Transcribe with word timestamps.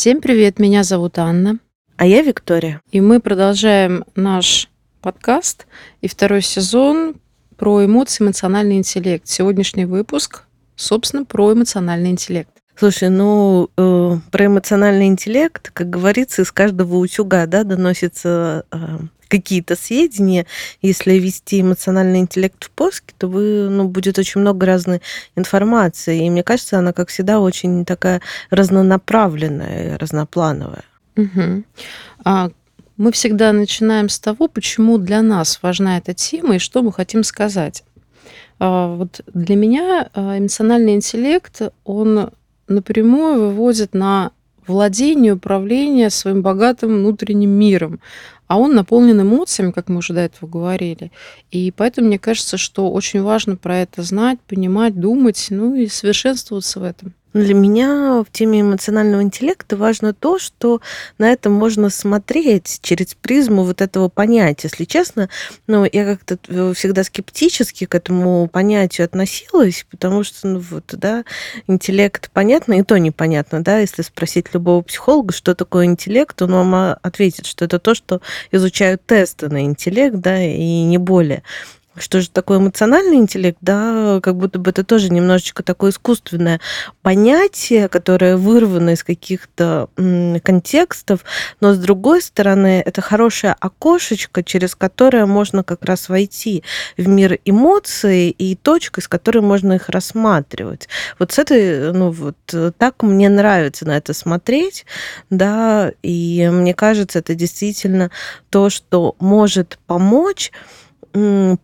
Всем 0.00 0.22
привет, 0.22 0.58
меня 0.58 0.82
зовут 0.82 1.18
Анна. 1.18 1.58
А 1.98 2.06
я 2.06 2.22
Виктория. 2.22 2.80
И 2.90 3.02
мы 3.02 3.20
продолжаем 3.20 4.06
наш 4.16 4.70
подкаст 5.02 5.66
и 6.00 6.08
второй 6.08 6.40
сезон 6.40 7.16
про 7.58 7.84
эмоции, 7.84 8.24
эмоциональный 8.24 8.78
интеллект. 8.78 9.28
Сегодняшний 9.28 9.84
выпуск, 9.84 10.44
собственно, 10.74 11.26
про 11.26 11.52
эмоциональный 11.52 12.08
интеллект. 12.08 12.59
Слушай, 12.76 13.10
ну 13.10 13.68
э, 13.76 14.16
про 14.30 14.46
эмоциональный 14.46 15.06
интеллект, 15.06 15.70
как 15.70 15.90
говорится, 15.90 16.42
из 16.42 16.52
каждого 16.52 16.96
утюга, 16.96 17.46
да, 17.46 17.64
доносится 17.64 18.64
э, 18.70 18.76
какие-то 19.30 19.76
сведения. 19.76 20.46
Если 20.82 21.12
ввести 21.14 21.60
эмоциональный 21.60 22.18
интеллект 22.18 22.64
в 22.64 22.70
поиске, 22.70 23.14
то 23.16 23.28
вы, 23.28 23.68
ну, 23.70 23.88
будет 23.88 24.18
очень 24.18 24.40
много 24.40 24.66
разной 24.66 25.00
информации. 25.36 26.26
И 26.26 26.30
мне 26.30 26.42
кажется, 26.42 26.78
она, 26.78 26.92
как 26.92 27.08
всегда, 27.08 27.40
очень 27.40 27.84
такая 27.84 28.20
разнонаправленная, 28.50 29.98
разноплановая. 29.98 30.84
Угу. 31.16 31.64
А 32.24 32.50
мы 32.96 33.12
всегда 33.12 33.52
начинаем 33.52 34.08
с 34.08 34.18
того, 34.18 34.48
почему 34.48 34.98
для 34.98 35.22
нас 35.22 35.60
важна 35.62 35.96
эта 35.96 36.12
тема 36.12 36.56
и 36.56 36.58
что 36.58 36.82
мы 36.82 36.92
хотим 36.92 37.24
сказать. 37.24 37.84
А 38.58 38.94
вот 38.94 39.22
для 39.32 39.56
меня 39.56 40.10
а, 40.12 40.38
эмоциональный 40.38 40.94
интеллект, 40.94 41.62
он 41.84 42.30
напрямую 42.70 43.40
выводит 43.40 43.94
на 43.94 44.32
владение, 44.66 45.34
управление 45.34 46.10
своим 46.10 46.42
богатым 46.42 46.90
внутренним 46.96 47.50
миром. 47.50 48.00
А 48.46 48.58
он 48.58 48.74
наполнен 48.74 49.20
эмоциями, 49.20 49.70
как 49.70 49.88
мы 49.88 49.98
уже 49.98 50.12
до 50.12 50.20
этого 50.20 50.48
говорили. 50.48 51.12
И 51.50 51.72
поэтому 51.76 52.08
мне 52.08 52.18
кажется, 52.18 52.56
что 52.56 52.90
очень 52.90 53.22
важно 53.22 53.56
про 53.56 53.78
это 53.78 54.02
знать, 54.02 54.40
понимать, 54.40 54.98
думать, 54.98 55.46
ну 55.50 55.74
и 55.74 55.86
совершенствоваться 55.86 56.80
в 56.80 56.82
этом. 56.82 57.14
Для 57.32 57.54
меня 57.54 58.22
в 58.22 58.32
теме 58.32 58.62
эмоционального 58.62 59.22
интеллекта 59.22 59.76
важно 59.76 60.12
то, 60.12 60.38
что 60.38 60.80
на 61.18 61.30
это 61.30 61.48
можно 61.48 61.88
смотреть 61.88 62.80
через 62.82 63.14
призму 63.14 63.64
вот 63.64 63.80
этого 63.80 64.08
понятия. 64.08 64.68
Если 64.70 64.84
честно, 64.84 65.28
ну, 65.68 65.86
я 65.90 66.04
как-то 66.04 66.38
э, 66.48 66.72
всегда 66.74 67.04
скептически 67.04 67.86
к 67.86 67.94
этому 67.94 68.48
понятию 68.48 69.04
относилась, 69.04 69.86
потому 69.90 70.24
что, 70.24 70.48
ну, 70.48 70.58
вот, 70.58 70.84
да, 70.92 71.24
интеллект 71.68 72.30
понятно, 72.32 72.74
и 72.74 72.82
то 72.82 72.98
непонятно, 72.98 73.62
да, 73.62 73.78
если 73.78 74.02
спросить 74.02 74.52
любого 74.52 74.82
психолога, 74.82 75.32
что 75.32 75.54
такое 75.54 75.84
интеллект, 75.86 76.40
он 76.42 76.52
вам 76.52 76.96
ответит, 77.02 77.46
что 77.46 77.64
это 77.64 77.78
то, 77.78 77.94
что 77.94 78.20
изучают 78.50 79.06
тесты 79.06 79.48
на 79.48 79.64
интеллект, 79.64 80.16
да, 80.16 80.42
и 80.42 80.82
не 80.82 80.98
более 80.98 81.44
что 81.96 82.20
же 82.20 82.30
такое 82.30 82.58
эмоциональный 82.58 83.16
интеллект, 83.16 83.58
да, 83.60 84.20
как 84.22 84.36
будто 84.36 84.58
бы 84.58 84.70
это 84.70 84.84
тоже 84.84 85.10
немножечко 85.10 85.62
такое 85.62 85.90
искусственное 85.90 86.60
понятие, 87.02 87.88
которое 87.88 88.36
вырвано 88.36 88.90
из 88.90 89.02
каких-то 89.02 89.88
контекстов, 89.96 91.24
но 91.60 91.74
с 91.74 91.78
другой 91.78 92.22
стороны, 92.22 92.82
это 92.84 93.00
хорошее 93.00 93.56
окошечко, 93.58 94.44
через 94.44 94.76
которое 94.76 95.26
можно 95.26 95.64
как 95.64 95.84
раз 95.84 96.08
войти 96.08 96.62
в 96.96 97.08
мир 97.08 97.38
эмоций 97.44 98.30
и 98.30 98.54
точка, 98.54 99.00
с 99.00 99.08
которой 99.08 99.42
можно 99.42 99.72
их 99.72 99.88
рассматривать. 99.88 100.88
Вот 101.18 101.32
с 101.32 101.38
этой, 101.38 101.92
ну 101.92 102.10
вот 102.10 102.36
так 102.78 103.02
мне 103.02 103.28
нравится 103.28 103.84
на 103.84 103.96
это 103.96 104.14
смотреть, 104.14 104.86
да, 105.28 105.92
и 106.02 106.48
мне 106.52 106.72
кажется, 106.72 107.18
это 107.18 107.34
действительно 107.34 108.10
то, 108.48 108.70
что 108.70 109.16
может 109.18 109.78
помочь 109.86 110.52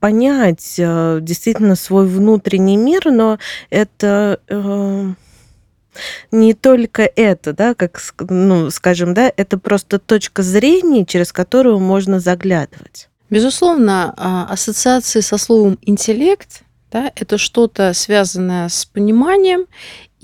понять 0.01 0.75
э, 0.79 1.19
действительно 1.23 1.77
свой 1.77 2.07
внутренний 2.07 2.77
мир, 2.77 3.11
но 3.11 3.39
это 3.71 4.41
э, 4.49 5.13
не 6.31 6.55
только 6.55 7.03
это, 7.03 7.53
да, 7.53 7.75
как, 7.75 8.01
ну, 8.29 8.71
скажем, 8.71 9.15
да, 9.15 9.33
это 9.37 9.59
просто 9.59 9.99
точка 9.99 10.43
зрения, 10.43 11.05
через 11.05 11.33
которую 11.33 11.79
можно 11.79 12.21
заглядывать. 12.21 13.09
Безусловно, 13.31 14.15
а, 14.17 14.47
ассоциации 14.51 15.21
со 15.21 15.37
словом 15.37 15.79
интеллект 15.83 16.63
да, 16.91 17.13
это 17.15 17.37
что-то 17.37 17.93
связанное 17.93 18.69
с 18.69 18.85
пониманием 18.87 19.67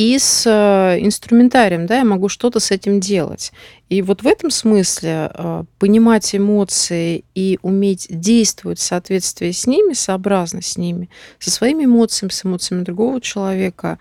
и 0.02 0.18
с 0.18 0.44
э, 0.46 0.98
инструментарием, 0.98 1.86
да, 1.86 1.98
я 1.98 2.04
могу 2.04 2.28
что-то 2.28 2.58
с 2.58 2.72
этим 2.72 2.98
делать. 2.98 3.52
И 3.88 4.02
вот 4.02 4.22
в 4.22 4.26
этом 4.26 4.50
смысле 4.50 5.30
э, 5.32 5.64
понимать 5.78 6.34
эмоции 6.34 7.24
и 7.36 7.60
уметь 7.62 8.08
действовать 8.10 8.80
в 8.80 8.82
соответствии 8.82 9.52
с 9.52 9.64
ними, 9.64 9.92
сообразно 9.92 10.60
с 10.60 10.76
ними, 10.76 11.08
со 11.38 11.52
своими 11.52 11.84
эмоциями, 11.84 12.32
с 12.32 12.44
эмоциями 12.44 12.82
другого 12.82 13.20
человека, 13.20 14.00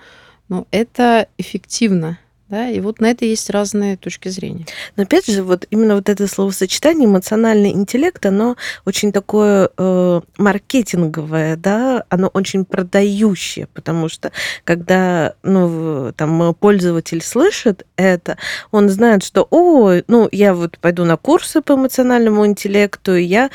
ну, 0.50 0.66
это 0.72 1.28
эффективно. 1.38 2.18
Да, 2.52 2.68
и 2.68 2.82
вот 2.82 3.00
на 3.00 3.10
это 3.10 3.24
есть 3.24 3.50
разные 3.50 3.96
точки 3.96 4.28
зрения. 4.28 4.66
Но 4.98 5.04
опять 5.04 5.26
же, 5.26 5.42
вот 5.42 5.66
именно 5.70 5.96
вот 5.96 6.10
это 6.10 6.28
словосочетание 6.28 7.08
эмоциональный 7.08 7.72
интеллект, 7.72 8.26
оно 8.26 8.58
очень 8.84 9.14
такое 9.14 9.70
э, 9.78 10.22
маркетинговое, 10.38 11.56
да, 11.56 12.04
оно 12.10 12.28
очень 12.28 12.66
продающее, 12.66 13.68
потому 13.68 14.10
что 14.10 14.34
когда 14.66 15.36
ну, 15.44 16.12
там, 16.18 16.54
пользователь 16.54 17.24
слышит 17.24 17.86
это, 17.96 18.38
он 18.72 18.90
знает, 18.90 19.24
что, 19.24 19.48
о, 19.50 20.02
ну, 20.10 20.28
я 20.34 20.54
вот 20.54 20.78
пойду 20.78 21.06
на 21.06 21.16
курсы 21.16 21.62
по 21.62 21.76
эмоциональному 21.76 22.46
интеллекту, 22.46 23.16
и 23.16 23.24
я 23.24 23.50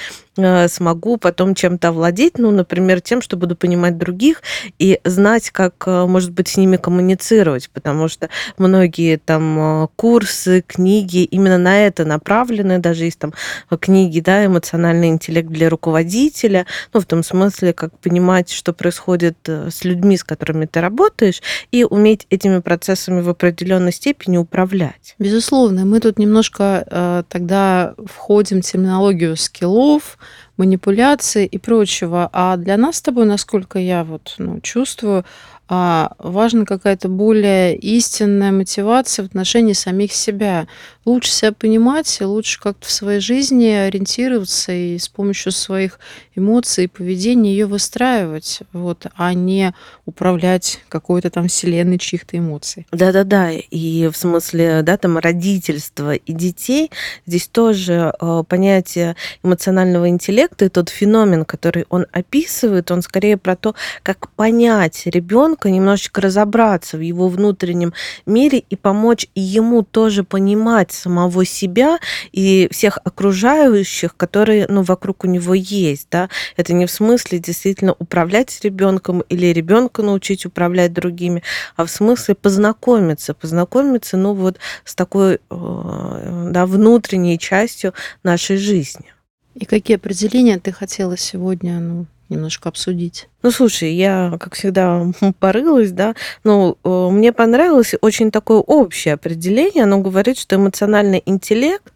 смогу 0.68 1.16
потом 1.16 1.54
чем-то 1.54 1.88
овладеть, 1.88 2.38
ну, 2.38 2.50
например, 2.50 3.00
тем, 3.00 3.22
что 3.22 3.36
буду 3.36 3.56
понимать 3.56 3.98
других 3.98 4.42
и 4.78 5.00
знать, 5.04 5.50
как, 5.50 5.74
э, 5.86 6.06
может 6.06 6.32
быть, 6.32 6.48
с 6.48 6.56
ними 6.56 6.76
коммуницировать, 6.76 7.70
потому 7.70 8.08
что 8.08 8.28
многие 8.58 9.16
там 9.16 9.84
э, 9.84 9.88
курсы, 9.96 10.62
книги 10.66 11.24
именно 11.24 11.58
на 11.58 11.86
это 11.86 12.04
направлены, 12.04 12.78
даже 12.78 13.04
есть 13.04 13.18
там 13.18 13.32
книги, 13.80 14.20
да, 14.20 14.44
эмоциональный 14.46 15.08
интеллект 15.08 15.48
для 15.48 15.68
руководителя, 15.68 16.66
ну, 16.92 17.00
в 17.00 17.06
том 17.06 17.22
смысле, 17.22 17.72
как 17.72 17.98
понимать, 17.98 18.50
что 18.50 18.72
происходит 18.72 19.36
с 19.48 19.84
людьми, 19.84 20.16
с 20.16 20.24
которыми 20.24 20.66
ты 20.66 20.80
работаешь, 20.80 21.42
и 21.70 21.84
уметь 21.84 22.26
этими 22.30 22.60
процессами 22.60 23.20
в 23.20 23.28
определенной 23.28 23.92
степени 23.92 24.36
управлять. 24.36 25.14
Безусловно, 25.18 25.84
мы 25.84 26.00
тут 26.00 26.18
немножко 26.18 26.84
э, 26.86 27.22
тогда 27.28 27.94
входим 28.04 28.62
в 28.62 28.64
терминологию 28.64 29.36
скиллов, 29.36 30.18
манипуляции 30.56 31.46
и 31.46 31.58
прочего. 31.58 32.28
А 32.32 32.56
для 32.56 32.76
нас 32.76 32.96
с 32.96 33.02
тобой, 33.02 33.26
насколько 33.26 33.78
я 33.78 34.04
вот, 34.04 34.34
ну, 34.38 34.60
чувствую, 34.60 35.24
а, 35.68 36.12
важна 36.18 36.64
какая-то 36.64 37.08
более 37.08 37.76
истинная 37.76 38.52
мотивация 38.52 39.24
в 39.24 39.26
отношении 39.26 39.72
самих 39.72 40.12
себя. 40.12 40.68
Лучше 41.04 41.30
себя 41.30 41.52
понимать, 41.52 42.20
лучше 42.20 42.60
как-то 42.60 42.86
в 42.86 42.90
своей 42.90 43.20
жизни 43.20 43.66
ориентироваться 43.66 44.72
и 44.72 44.98
с 44.98 45.08
помощью 45.08 45.52
своих 45.52 45.98
эмоций 46.34 46.84
и 46.84 46.88
поведения 46.88 47.50
ее 47.50 47.66
выстраивать, 47.66 48.60
вот, 48.72 49.06
а 49.16 49.34
не 49.34 49.74
управлять 50.04 50.80
какой-то 50.88 51.30
там 51.30 51.48
вселенной 51.48 51.98
чьих-то 51.98 52.38
эмоций. 52.38 52.86
Да-да-да, 52.92 53.50
и 53.52 54.08
в 54.08 54.16
смысле, 54.16 54.82
да, 54.82 54.96
там 54.96 55.18
родительства 55.18 56.14
и 56.14 56.32
детей, 56.32 56.90
здесь 57.24 57.48
тоже 57.48 58.12
э, 58.20 58.44
понятие 58.48 59.16
эмоционального 59.42 60.08
интеллекта 60.08 60.66
и 60.66 60.68
тот 60.68 60.90
феномен, 60.90 61.44
который 61.44 61.86
он 61.88 62.06
описывает, 62.12 62.90
он 62.90 63.02
скорее 63.02 63.36
про 63.36 63.56
то, 63.56 63.74
как 64.02 64.30
понять 64.30 65.02
ребенка 65.06 65.55
ребенка 65.56 65.70
немножечко 65.70 66.20
разобраться 66.20 66.96
в 66.96 67.00
его 67.00 67.28
внутреннем 67.28 67.92
мире 68.26 68.62
и 68.70 68.76
помочь 68.76 69.26
ему 69.34 69.82
тоже 69.82 70.22
понимать 70.22 70.92
самого 70.92 71.44
себя 71.44 71.98
и 72.32 72.68
всех 72.70 72.98
окружающих, 73.04 74.16
которые 74.16 74.66
ну, 74.68 74.82
вокруг 74.82 75.24
у 75.24 75.26
него 75.26 75.54
есть. 75.54 76.08
Да? 76.10 76.28
Это 76.56 76.74
не 76.74 76.86
в 76.86 76.90
смысле 76.90 77.38
действительно 77.38 77.94
управлять 77.98 78.60
ребенком 78.62 79.22
или 79.30 79.46
ребенка 79.46 80.02
научить 80.02 80.46
управлять 80.46 80.92
другими, 80.92 81.42
а 81.76 81.84
в 81.84 81.90
смысле 81.90 82.34
познакомиться, 82.34 83.34
познакомиться 83.34 84.16
ну, 84.16 84.34
вот 84.34 84.58
с 84.84 84.94
такой 84.94 85.34
э, 85.34 86.48
да, 86.50 86.66
внутренней 86.66 87.38
частью 87.38 87.92
нашей 88.22 88.56
жизни. 88.56 89.06
И 89.54 89.64
какие 89.64 89.96
определения 89.96 90.58
ты 90.58 90.70
хотела 90.72 91.16
сегодня 91.16 91.80
ну, 91.80 92.06
немножко 92.28 92.68
обсудить. 92.68 93.28
Ну, 93.42 93.50
слушай, 93.50 93.92
я, 93.92 94.36
как 94.40 94.54
всегда, 94.54 95.06
порылась, 95.38 95.92
да, 95.92 96.14
но 96.44 96.76
э, 96.82 97.08
мне 97.10 97.32
понравилось 97.32 97.94
очень 98.00 98.30
такое 98.30 98.58
общее 98.58 99.14
определение. 99.14 99.84
Оно 99.84 100.00
говорит, 100.00 100.38
что 100.38 100.56
эмоциональный 100.56 101.22
интеллект, 101.26 101.92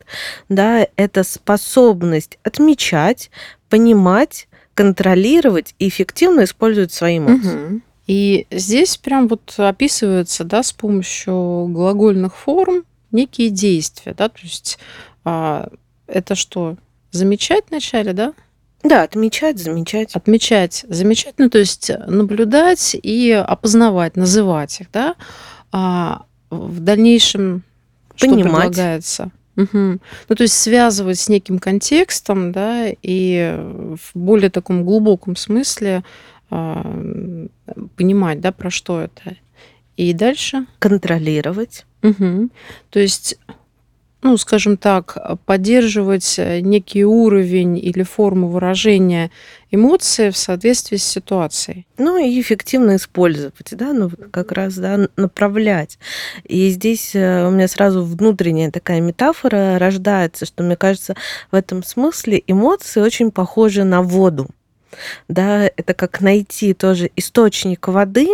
да, 0.48 0.86
это 0.96 1.24
способность 1.24 2.38
отмечать, 2.42 3.30
понимать, 3.68 4.48
контролировать 4.74 5.74
и 5.78 5.88
эффективно 5.88 6.44
использовать 6.44 6.92
свои 6.92 7.18
эмоции. 7.18 7.66
Угу. 7.66 7.80
И 8.06 8.46
здесь 8.50 8.96
прям 8.96 9.28
вот 9.28 9.54
описывается, 9.56 10.44
да, 10.44 10.62
с 10.62 10.72
помощью 10.72 11.66
глагольных 11.68 12.36
форм 12.36 12.84
некие 13.12 13.50
действия, 13.50 14.14
да, 14.14 14.28
то 14.28 14.40
есть 14.42 14.78
а, 15.24 15.68
это 16.06 16.34
что, 16.34 16.76
замечать 17.10 17.64
вначале, 17.70 18.12
да? 18.12 18.34
Да, 18.82 19.02
отмечать, 19.02 19.58
замечать. 19.58 20.14
Отмечать, 20.16 20.84
замечать, 20.88 21.34
ну, 21.38 21.50
то 21.50 21.58
есть 21.58 21.90
наблюдать 22.06 22.96
и 23.00 23.30
опознавать, 23.32 24.16
называть 24.16 24.80
их, 24.80 24.86
да. 24.92 25.16
А 25.72 26.22
в 26.50 26.80
дальнейшем 26.80 27.62
что 28.16 28.28
Понимать. 28.28 28.44
предлагается. 28.68 29.30
Мгм. 29.56 30.00
Ну, 30.28 30.34
то 30.36 30.42
есть 30.42 30.54
связывать 30.54 31.18
с 31.18 31.28
неким 31.28 31.58
контекстом, 31.58 32.52
да, 32.52 32.86
и 33.02 33.56
в 33.58 34.10
более 34.14 34.50
таком 34.50 34.84
глубоком 34.84 35.36
смысле, 35.36 36.02
м, 36.50 37.50
понимать, 37.96 38.40
да, 38.40 38.52
про 38.52 38.70
что 38.70 39.00
это. 39.00 39.36
И 39.96 40.12
дальше? 40.14 40.66
Контролировать. 40.78 41.84
Мгм. 42.02 42.50
То 42.90 42.98
есть, 43.00 43.38
ну, 44.22 44.36
скажем 44.36 44.76
так, 44.76 45.16
поддерживать, 45.46 46.38
э, 46.38 46.60
некий 46.60 47.04
уровень 47.04 47.78
или 47.78 48.02
форму 48.02 48.48
выражения 48.48 49.30
эмоций 49.70 50.30
в 50.30 50.36
соответствии 50.36 50.96
с 50.96 51.04
ситуацией. 51.04 51.86
Ну 51.96 52.18
и 52.18 52.40
эффективно 52.40 52.96
использовать, 52.96 53.68
да, 53.72 53.92
ну 53.92 54.10
как 54.30 54.52
раз, 54.52 54.74
да, 54.74 55.08
направлять. 55.16 55.98
И 56.44 56.68
здесь, 56.68 57.14
э, 57.14 57.46
у 57.46 57.50
меня 57.50 57.68
сразу 57.68 58.04
внутренняя 58.04 58.70
такая 58.70 59.00
метафора 59.00 59.78
рождается, 59.78 60.44
что, 60.44 60.62
мне 60.62 60.76
кажется, 60.76 61.14
в 61.50 61.54
этом 61.54 61.82
смысле 61.82 62.42
эмоции 62.46 63.00
очень 63.00 63.30
похожи 63.30 63.84
на 63.84 64.02
воду. 64.02 64.48
Да, 65.28 65.64
это 65.64 65.94
как 65.94 66.20
найти 66.20 66.74
тоже 66.74 67.10
источник 67.16 67.88
воды, 67.88 68.28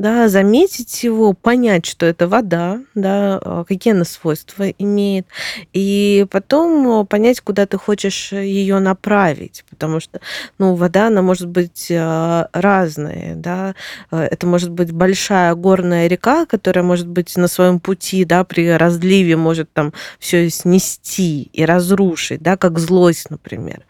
да, 0.00 0.28
заметить 0.28 1.04
его, 1.04 1.34
понять, 1.34 1.84
что 1.84 2.06
это 2.06 2.26
вода, 2.26 2.80
да, 2.94 3.38
а, 3.42 3.64
какие 3.64 3.92
она 3.92 4.04
свойства 4.04 4.70
имеет, 4.70 5.26
и 5.74 6.26
потом 6.30 7.06
понять, 7.06 7.40
куда 7.42 7.66
ты 7.66 7.76
хочешь 7.76 8.32
ее 8.32 8.78
направить. 8.78 9.64
Потому 9.68 10.00
что, 10.00 10.20
ну, 10.58 10.74
вода, 10.74 11.08
она 11.08 11.20
может 11.20 11.48
быть, 11.48 11.88
а, 11.90 12.48
разная, 12.52 13.34
да. 13.34 13.74
Это 14.10 14.46
может 14.46 14.70
быть 14.70 14.90
большая 14.90 15.54
горная 15.54 16.06
река, 16.06 16.46
которая, 16.46 16.84
может 16.84 17.06
быть, 17.06 17.36
на 17.36 17.46
своем 17.46 17.78
пути, 17.78 18.24
да, 18.24 18.44
при 18.44 18.70
разливе 18.70 19.36
может 19.36 19.70
там 19.72 19.92
все 20.18 20.48
снести 20.48 21.50
и 21.52 21.64
разрушить, 21.64 22.40
да, 22.40 22.56
как 22.56 22.78
злость, 22.78 23.28
например. 23.28 23.82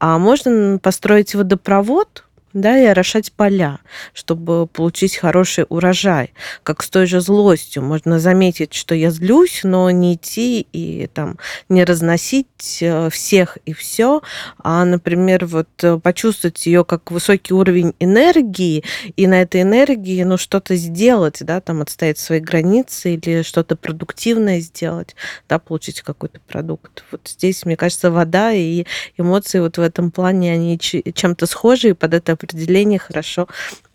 А 0.00 0.18
можно 0.18 0.80
построить 0.82 1.36
водопровод, 1.36 2.24
да, 2.52 2.78
и 2.78 2.84
орошать 2.84 3.32
поля, 3.32 3.78
чтобы 4.12 4.66
получить 4.66 5.16
хороший 5.16 5.64
урожай. 5.68 6.32
Как 6.62 6.82
с 6.82 6.90
той 6.90 7.06
же 7.06 7.20
злостью. 7.20 7.82
Можно 7.82 8.18
заметить, 8.18 8.74
что 8.74 8.94
я 8.94 9.10
злюсь, 9.10 9.60
но 9.64 9.90
не 9.90 10.14
идти 10.14 10.66
и 10.72 11.06
там 11.06 11.38
не 11.68 11.84
разносить 11.84 12.78
э, 12.80 13.10
всех 13.10 13.58
и 13.64 13.72
все, 13.72 14.22
а, 14.58 14.84
например, 14.84 15.46
вот 15.46 15.68
э, 15.82 15.98
почувствовать 15.98 16.64
ее 16.66 16.84
как 16.84 17.10
высокий 17.10 17.54
уровень 17.54 17.94
энергии, 18.00 18.84
и 19.16 19.26
на 19.26 19.42
этой 19.42 19.62
энергии, 19.62 20.22
ну, 20.22 20.36
что-то 20.36 20.76
сделать, 20.76 21.38
да, 21.40 21.60
там 21.60 21.82
отстоять 21.82 22.18
свои 22.18 22.40
границы 22.40 23.14
или 23.14 23.42
что-то 23.42 23.76
продуктивное 23.76 24.60
сделать, 24.60 25.14
да, 25.48 25.58
получить 25.58 26.02
какой-то 26.02 26.40
продукт. 26.40 27.04
Вот 27.10 27.28
здесь, 27.28 27.64
мне 27.64 27.76
кажется, 27.76 28.10
вода 28.10 28.52
и 28.52 28.84
эмоции 29.16 29.60
вот 29.60 29.78
в 29.78 29.80
этом 29.80 30.10
плане, 30.10 30.52
они 30.52 30.78
чем-то 30.78 31.46
схожи, 31.46 31.90
и 31.90 31.92
под 31.92 32.14
это 32.14 32.36
определения 32.42 32.98
хорошо 32.98 33.48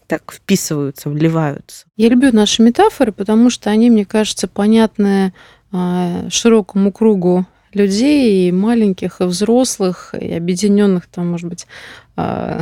так 0.08 0.32
вписываются, 0.32 1.10
вливаются. 1.10 1.86
Я 1.98 2.10
люблю 2.10 2.32
наши 2.32 2.62
метафоры, 2.62 3.12
потому 3.12 3.50
что 3.50 3.70
они, 3.70 3.90
мне 3.90 4.06
кажется, 4.06 4.48
понятны 4.48 5.34
а, 5.72 6.30
широкому 6.30 6.92
кругу 6.94 7.46
людей, 7.74 8.48
и 8.48 8.52
маленьких, 8.52 9.20
и 9.20 9.26
взрослых, 9.26 10.14
и 10.20 10.34
объединенных 10.34 11.08
там, 11.08 11.30
может 11.30 11.50
быть, 11.50 11.68
а, 12.16 12.62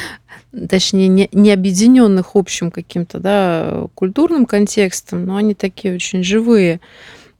точнее, 0.68 1.08
не, 1.08 1.28
не 1.32 1.50
объединенных 1.50 2.36
общим 2.36 2.70
каким-то, 2.70 3.18
да, 3.18 3.86
культурным 3.94 4.44
контекстом, 4.44 5.24
но 5.24 5.36
они 5.36 5.54
такие 5.54 5.94
очень 5.94 6.22
живые. 6.22 6.80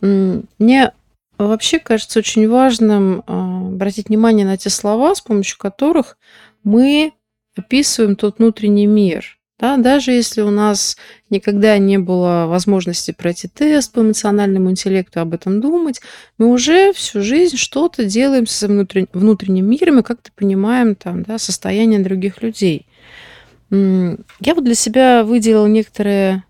Мне 0.00 0.92
вообще 1.38 1.78
кажется 1.78 2.18
очень 2.18 2.48
важным 2.48 3.22
а, 3.26 3.68
обратить 3.68 4.08
внимание 4.08 4.46
на 4.46 4.56
те 4.56 4.70
слова, 4.70 5.14
с 5.14 5.20
помощью 5.20 5.58
которых 5.58 6.16
мы 6.62 7.12
описываем 7.56 8.16
тот 8.16 8.38
внутренний 8.38 8.86
мир. 8.86 9.38
Да, 9.58 9.76
даже 9.76 10.10
если 10.10 10.40
у 10.40 10.50
нас 10.50 10.96
никогда 11.30 11.78
не 11.78 11.98
было 11.98 12.46
возможности 12.48 13.12
пройти 13.12 13.46
тест 13.46 13.92
по 13.92 14.00
эмоциональному 14.00 14.70
интеллекту, 14.70 15.20
об 15.20 15.32
этом 15.32 15.60
думать, 15.60 16.00
мы 16.38 16.50
уже 16.50 16.92
всю 16.92 17.22
жизнь 17.22 17.56
что-то 17.56 18.04
делаем 18.04 18.48
со 18.48 18.66
внутренним, 18.66 19.66
миром 19.70 20.00
и 20.00 20.02
как-то 20.02 20.30
понимаем 20.34 20.96
там, 20.96 21.22
да, 21.22 21.38
состояние 21.38 22.00
других 22.00 22.42
людей. 22.42 22.86
Я 23.70 24.54
вот 24.54 24.64
для 24.64 24.74
себя 24.74 25.22
выделила 25.22 25.66
некоторые 25.66 26.42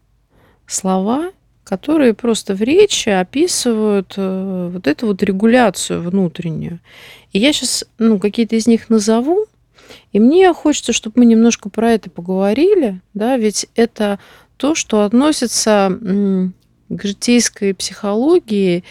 слова, 0.67 1.31
которые 1.63 2.15
просто 2.15 2.55
в 2.55 2.63
речи 2.63 3.09
описывают 3.09 4.15
э, 4.17 4.71
вот 4.73 4.87
эту 4.87 5.07
вот 5.07 5.23
регуляцию 5.23 6.03
внутреннюю. 6.03 6.81
И 7.33 7.39
я 7.39 7.53
сейчас 7.53 7.85
ну, 7.99 8.19
какие-то 8.19 8.57
из 8.57 8.67
них 8.67 8.91
назову, 8.91 9.47
и 10.15 10.21
мне 10.21 10.55
хочется, 10.55 10.93
чтобы 10.93 11.19
мы 11.19 11.25
немножко 11.27 11.69
про 11.69 11.91
это 11.91 12.09
поговорили, 12.09 13.01
да, 13.15 13.37
ведь 13.37 13.67
это 13.75 14.21
то, 14.57 14.77
что 14.77 15.03
относится 15.03 15.91
к 16.89 17.05
житейской 17.05 17.75
психологии 17.75 18.85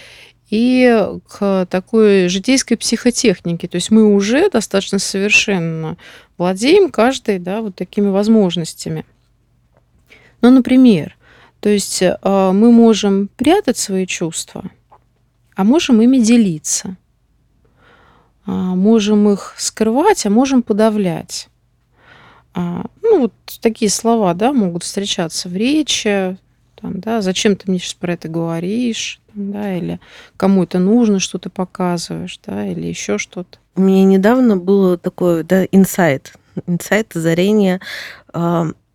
и 0.50 1.08
к 1.30 1.66
такой 1.70 2.28
житейской 2.28 2.76
психотехнике. 2.76 3.70
То 3.70 3.76
есть 3.76 3.90
мы 3.90 4.14
уже 4.14 4.50
достаточно 4.50 5.00
совершенно 5.00 5.96
владеем 6.38 6.92
каждой, 6.92 7.40
да, 7.40 7.62
вот 7.62 7.76
такими 7.76 8.10
возможностями. 8.10 9.06
Ну, 10.42 10.52
например, 10.52 11.16
то 11.62 11.70
есть 11.70 12.02
э, 12.02 12.18
мы 12.22 12.70
можем 12.74 13.30
прятать 13.38 13.78
свои 13.78 14.06
чувства, 14.06 14.70
а 15.56 15.64
можем 15.64 16.02
ими 16.02 16.18
делиться. 16.18 16.98
А, 18.46 18.52
можем 18.52 19.30
их 19.30 19.56
скрывать, 19.58 20.26
а 20.26 20.30
можем 20.30 20.64
подавлять. 20.64 21.48
А, 22.54 22.86
ну, 23.02 23.22
вот 23.22 23.34
такие 23.62 23.90
слова, 23.90 24.34
да, 24.34 24.54
могут 24.54 24.84
встречаться 24.84 25.50
в 25.50 25.56
речи, 25.56 26.38
там, 26.76 27.00
да, 27.00 27.22
зачем 27.22 27.56
ты 27.56 27.70
мне 27.70 27.80
сейчас 27.80 27.94
про 27.94 28.14
это 28.14 28.28
говоришь, 28.28 29.22
да, 29.34 29.76
или 29.76 30.00
кому 30.38 30.64
это 30.64 30.80
нужно, 30.80 31.20
что 31.20 31.40
ты 31.40 31.50
показываешь, 31.50 32.40
да, 32.46 32.68
или 32.68 32.86
еще 32.86 33.18
что-то. 33.18 33.58
У 33.76 33.82
меня 33.82 34.04
недавно 34.04 34.58
было 34.58 34.98
такое, 34.98 35.44
да, 35.44 35.64
инсайт, 35.72 36.34
инсайт, 36.68 37.16
озарение. 37.16 37.80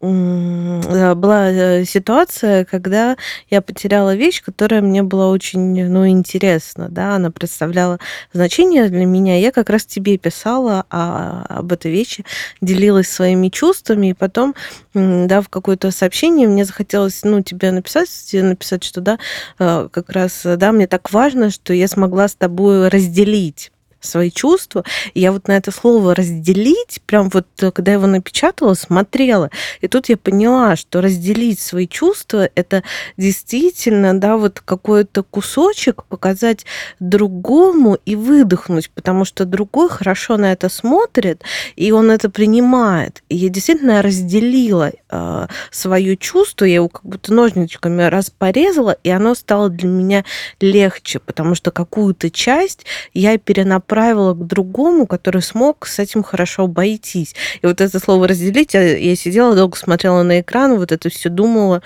Э, 0.01 1.15
была 1.15 1.51
э, 1.51 1.85
ситуация, 1.85 2.65
когда 2.65 3.17
я 3.51 3.61
потеряла 3.61 4.15
вещь, 4.15 4.43
которая 4.43 4.81
мне 4.81 5.03
была 5.03 5.29
очень, 5.29 5.89
ну, 5.89 6.07
интересна, 6.07 6.89
да, 6.89 7.17
она 7.17 7.33
представляла 7.33 7.99
значение 8.33 8.89
для 8.89 9.05
меня. 9.07 9.39
Я 9.39 9.51
как 9.51 9.71
раз 9.71 9.85
тебе 9.87 10.17
писала 10.17 10.85
а, 10.91 11.47
об 11.49 11.73
этой 11.73 11.91
вещи, 11.91 12.25
делилась 12.61 13.09
своими 13.09 13.49
чувствами, 13.49 14.11
и 14.11 14.15
потом, 14.15 14.55
да, 14.95 15.41
в 15.41 15.49
какое-то 15.49 15.91
сообщение 15.91 16.47
мне 16.47 16.65
захотелось, 16.65 17.25
ну, 17.25 17.43
тебе 17.43 17.73
написать, 17.73 18.09
написать, 18.33 18.85
что, 18.85 19.01
да, 19.01 19.19
э, 19.59 19.89
как 19.91 20.11
раз, 20.11 20.43
да, 20.45 20.71
мне 20.71 20.87
так 20.87 21.13
важно, 21.13 21.51
что 21.51 21.73
я 21.73 21.89
смогла 21.89 22.29
с 22.29 22.35
тобой 22.37 22.89
разделить 22.89 23.73
свои 24.01 24.31
чувства. 24.31 24.85
И 25.15 25.21
я 25.21 25.33
вот 25.33 25.49
на 25.49 25.53
это 25.53 25.71
слово 25.71 26.15
разделить, 26.15 27.01
прям 27.07 27.29
вот 27.31 27.47
э, 27.61 27.71
когда 27.71 27.93
я 27.93 27.99
его 27.99 28.07
напечатала, 28.07 28.75
смотрела. 28.75 29.51
И 29.81 29.89
тут 29.89 30.09
я 30.09 30.17
поняла, 30.17 30.77
что 30.77 31.01
разделить 31.01 31.61
свои 31.61 31.89
чувства 31.89 32.49
это 32.55 32.83
действительно, 33.17 34.19
да, 34.19 34.37
вот 34.37 34.61
какой-то 34.61 35.23
кусочек 35.23 36.05
показать 36.05 36.65
другому 37.01 37.99
и 38.05 38.15
выдохнуть, 38.15 38.91
потому 38.91 39.25
что 39.25 39.45
другой 39.45 39.89
хорошо 39.89 40.37
на 40.37 40.53
это 40.53 40.69
смотрит, 40.69 41.43
и 41.77 41.91
он 41.93 42.11
это 42.11 42.31
принимает. 42.31 43.23
И 43.29 43.37
я 43.37 43.49
действительно 43.49 44.03
разделила 44.03 44.93
э, 45.11 45.47
свое 45.71 46.17
чувство, 46.17 46.65
я 46.65 46.77
его 46.77 46.89
как 46.89 47.05
будто 47.05 47.33
ножничками 47.33 48.03
раз 48.03 48.31
порезала, 48.31 48.97
и 49.03 49.11
оно 49.11 49.35
стало 49.35 49.69
для 49.69 49.89
меня 49.89 50.25
легче, 50.61 51.19
потому 51.19 51.55
что 51.55 51.71
какую-то 51.71 52.31
часть 52.31 52.87
я 53.13 53.39
перенаправила 53.39 53.88
направила 53.89 54.35
к 54.35 54.47
другому, 54.47 55.07
который 55.07 55.41
смог 55.41 55.87
с 55.87 55.99
этим 55.99 56.23
хорошо 56.23 56.65
обойтись. 56.65 57.35
И 57.63 57.67
вот 57.67 57.81
это 57.81 57.99
слово 57.99 58.29
разделить, 58.29 58.75
я, 58.75 59.17
сидела 59.17 59.55
долго 59.55 59.79
смотрела 59.79 60.23
на 60.23 60.41
экран, 60.41 60.77
вот 60.77 60.93
это 60.93 61.09
все 61.09 61.31
думала, 61.31 61.81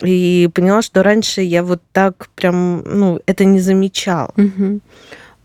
и 0.00 0.48
поняла, 0.54 0.82
что 0.82 1.02
раньше 1.02 1.42
я 1.42 1.64
вот 1.64 1.82
так 1.90 2.28
прям, 2.36 2.84
ну, 2.84 3.20
это 3.26 3.44
не 3.44 3.60
замечала. 3.60 4.32
Угу. 4.36 4.80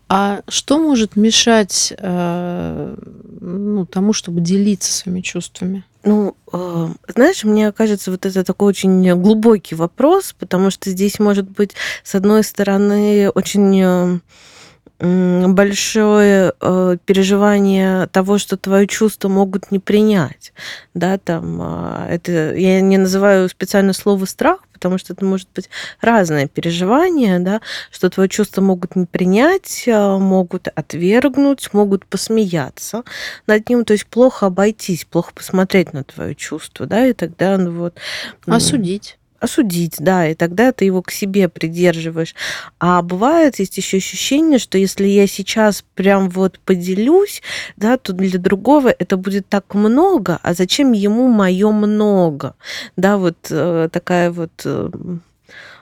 А 0.08 0.40
что 0.46 0.78
может 0.78 1.16
мешать 1.16 1.92
э, 1.98 2.96
ну, 3.40 3.84
тому, 3.84 4.12
чтобы 4.12 4.40
делиться 4.40 4.92
своими 4.92 5.20
чувствами? 5.20 5.84
Ну, 6.04 6.36
э, 6.52 6.88
знаешь, 7.14 7.42
мне 7.42 7.72
кажется, 7.72 8.12
вот 8.12 8.24
это 8.24 8.44
такой 8.44 8.68
очень 8.68 9.14
глубокий 9.20 9.74
вопрос, 9.74 10.34
потому 10.38 10.70
что 10.70 10.90
здесь 10.90 11.18
может 11.18 11.50
быть, 11.50 11.72
с 12.04 12.14
одной 12.14 12.44
стороны, 12.44 13.30
очень 13.30 13.82
м, 13.82 14.22
большое, 15.00 16.52
э, 16.60 16.96
переживание 17.04 18.08
того, 18.08 18.38
что 18.38 18.56
твои 18.56 18.86
чувства 18.86 19.28
могут 19.28 19.70
не 19.70 19.78
принять. 19.78 20.52
Да, 20.94 21.18
там, 21.18 21.58
а, 21.62 22.06
это 22.10 22.54
я 22.56 22.80
не 22.80 22.98
называю 22.98 23.48
специально 23.48 23.92
слово 23.92 24.24
страх, 24.24 24.60
потому 24.72 24.98
что 24.98 25.12
это 25.12 25.24
может 25.24 25.48
быть 25.54 25.70
разное 26.00 26.48
переживание, 26.48 27.38
да, 27.38 27.60
что 27.92 28.10
твои 28.10 28.28
чувства 28.28 28.60
могут 28.60 28.96
не 28.96 29.06
принять, 29.06 29.84
а, 29.86 30.18
могут 30.18 30.66
отвергнуть, 30.66 31.72
могут 31.72 32.04
посмеяться 32.04 33.04
над 33.46 33.68
ним, 33.68 33.84
то 33.84 33.92
есть 33.92 34.06
плохо 34.06 34.46
обойтись, 34.46 35.04
плохо 35.04 35.32
посмотреть 35.32 35.92
на 35.92 36.02
твое 36.02 36.34
чувство, 36.34 36.86
да, 36.86 37.06
и 37.06 37.12
тогда, 37.12 37.56
ну 37.56 37.70
вот, 37.70 37.94
Осудить. 38.46 39.18
Осудить, 39.40 39.96
да, 40.00 40.26
и 40.26 40.34
тогда 40.34 40.72
ты 40.72 40.84
его 40.84 41.00
к 41.00 41.12
себе 41.12 41.48
придерживаешь. 41.48 42.34
А 42.80 43.02
бывает, 43.02 43.60
есть 43.60 43.76
еще 43.76 43.98
ощущение, 43.98 44.58
что 44.58 44.78
если 44.78 45.06
я 45.06 45.28
сейчас 45.28 45.84
прям 45.94 46.28
вот 46.28 46.58
поделюсь, 46.58 47.40
да, 47.76 47.98
то 47.98 48.12
для 48.12 48.36
другого 48.38 48.88
это 48.88 49.16
будет 49.16 49.48
так 49.48 49.74
много, 49.74 50.40
а 50.42 50.54
зачем 50.54 50.90
ему 50.90 51.28
мое 51.28 51.70
много? 51.70 52.56
Да, 52.96 53.16
вот 53.16 53.36
э, 53.50 53.88
такая 53.92 54.32
вот 54.32 54.50
э, 54.64 54.90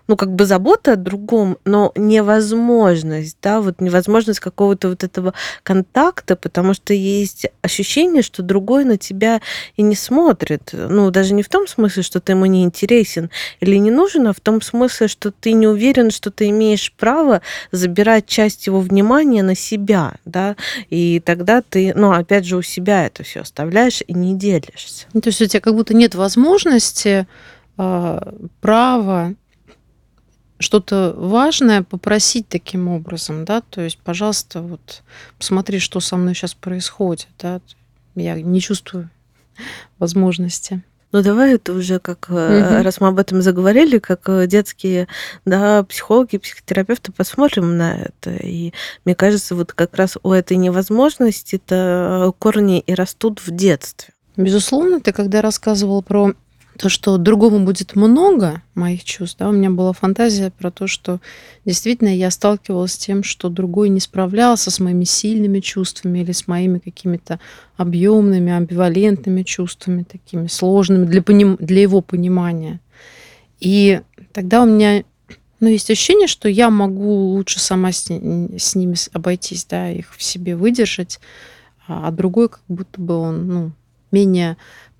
ну, 0.09 0.17
как 0.17 0.33
бы 0.33 0.47
забота 0.47 0.93
о 0.93 0.97
другом, 0.97 1.59
но 1.65 1.93
невозможность, 1.97 3.39
да, 3.43 3.61
вот 3.61 3.81
невозможность 3.81 4.41
какого-то 4.41 4.89
вот 4.91 5.05
этого 5.05 5.35
контакта, 5.63 6.37
потому 6.37 6.75
что 6.75 6.93
есть 6.93 7.47
ощущение, 7.63 8.23
что 8.23 8.43
другой 8.43 8.85
на 8.85 8.97
тебя 8.97 9.41
и 9.77 9.83
не 9.83 9.95
смотрит. 9.95 10.71
Ну, 10.73 11.11
даже 11.11 11.35
не 11.35 11.43
в 11.43 11.49
том 11.49 11.67
смысле, 11.67 12.03
что 12.03 12.21
ты 12.21 12.33
ему 12.33 12.47
не 12.47 12.63
интересен 12.63 13.31
или 13.61 13.77
не 13.77 13.91
нужен, 13.91 14.29
а 14.29 14.33
в 14.33 14.41
том 14.41 14.63
смысле, 14.63 15.09
что 15.09 15.31
ты 15.31 15.53
не 15.53 15.67
уверен, 15.67 16.11
что 16.11 16.31
ты 16.31 16.49
имеешь 16.51 16.93
право 16.93 17.43
забирать 17.73 18.27
часть 18.27 18.67
его 18.67 18.81
внимания 18.81 19.43
на 19.43 19.55
себя, 19.55 20.15
да, 20.25 20.57
и 20.91 21.21
тогда 21.21 21.63
ты, 21.63 21.93
ну, 21.95 22.13
опять 22.13 22.45
же, 22.45 22.57
у 22.57 22.63
себя 22.63 23.07
это 23.07 23.23
все 23.23 23.41
оставляешь 23.41 24.03
и 24.07 24.13
не 24.13 24.35
делишься. 24.35 25.07
Ну, 25.13 25.21
то 25.21 25.29
есть 25.29 25.41
у 25.41 25.47
тебя 25.47 25.61
как 25.61 25.75
будто 25.75 25.95
нет 25.95 26.15
возможности, 26.15 27.27
а, 27.77 28.35
права 28.61 29.35
что-то 30.59 31.15
важное 31.17 31.83
попросить 31.83 32.49
таким 32.49 32.89
образом, 32.89 33.45
да, 33.45 33.61
то 33.61 33.81
есть, 33.81 33.99
пожалуйста, 33.99 34.63
вот 34.63 35.03
посмотри, 35.39 35.79
что 35.79 36.01
со 36.01 36.17
мной 36.17 36.35
сейчас 36.35 36.55
происходит, 36.55 37.29
да, 37.39 37.61
я 38.15 38.35
не 38.41 38.61
чувствую 38.61 39.11
возможности. 39.99 40.83
Ну, 41.13 41.23
давай 41.23 41.55
это 41.55 41.73
уже 41.73 41.99
как, 41.99 42.27
э, 42.29 42.61
Мгм. 42.75 42.83
раз 42.83 43.01
мы 43.01 43.09
об 43.09 43.19
этом 43.19 43.41
заговорили, 43.41 43.99
как 43.99 44.29
э, 44.29 44.47
детские, 44.47 45.09
да, 45.45 45.85
психологи, 45.85 46.37
психотерапевты, 46.37 47.13
посмотрим 47.13 47.77
на 47.77 47.95
это. 47.97 48.31
И 48.35 48.73
мне 49.05 49.15
кажется, 49.15 49.55
вот 49.55 49.73
как 49.73 49.95
раз 49.97 50.19
у 50.23 50.33
этой 50.33 50.57
невозможности-то 50.57 52.35
корни 52.39 52.81
и 52.81 52.93
растут 52.93 53.41
в 53.41 53.51
детстве. 53.51 54.13
Безусловно, 54.37 55.01
ты 55.01 55.13
когда 55.13 55.41
рассказывал 55.43 56.03
про 56.03 56.35
то, 56.78 56.88
что 56.88 57.16
другому 57.18 57.64
будет 57.64 57.97
много 57.97 58.62
моих 58.75 59.04
чувств, 59.04 59.38
да, 59.38 59.49
у 59.49 59.52
меня 59.52 59.71
была 59.71 59.92
фантазия 59.92 60.50
про 60.50 60.71
то, 60.71 60.87
что 60.87 61.21
действительно 61.64 62.14
я 62.14 62.30
сталкивалась 62.30 62.92
с 62.92 62.99
тем, 62.99 63.23
что 63.23 63.49
другой 63.49 63.88
не 63.88 64.00
справлялся 64.00 64.71
с 64.71 64.78
моими 64.80 65.04
сильными 65.04 65.61
чувствами 65.61 66.21
или 66.21 66.33
с 66.33 66.47
моими 66.47 66.78
какими-то 66.78 67.40
объемными, 67.76 68.52
амбивалентными 68.52 69.42
чувствами, 69.42 70.02
такими 70.02 70.47
сложными 70.47 71.06
для, 71.06 71.23
поним... 71.23 71.56
для 71.61 71.83
его 71.83 72.00
понимания. 72.00 72.80
И 73.61 74.00
тогда 74.33 74.62
у 74.62 74.66
меня 74.66 75.04
ну, 75.61 75.68
есть 75.68 75.90
ощущение, 75.90 76.28
что 76.28 76.49
я 76.49 76.71
могу 76.71 77.33
лучше 77.33 77.61
сама 77.61 77.92
с, 77.92 78.06
с 78.06 78.75
ними 78.75 78.95
обойтись, 79.12 79.64
да, 79.64 79.90
их 79.90 80.14
в 80.14 80.23
себе 80.23 80.54
выдержать, 80.54 81.18
а 81.88 82.09
а 82.09 82.11
другой 82.11 82.49
как 82.49 82.62
будто 82.68 83.00
бы 83.00 83.14
он, 83.14 83.49
ну, 83.49 83.73
менее 84.11 84.56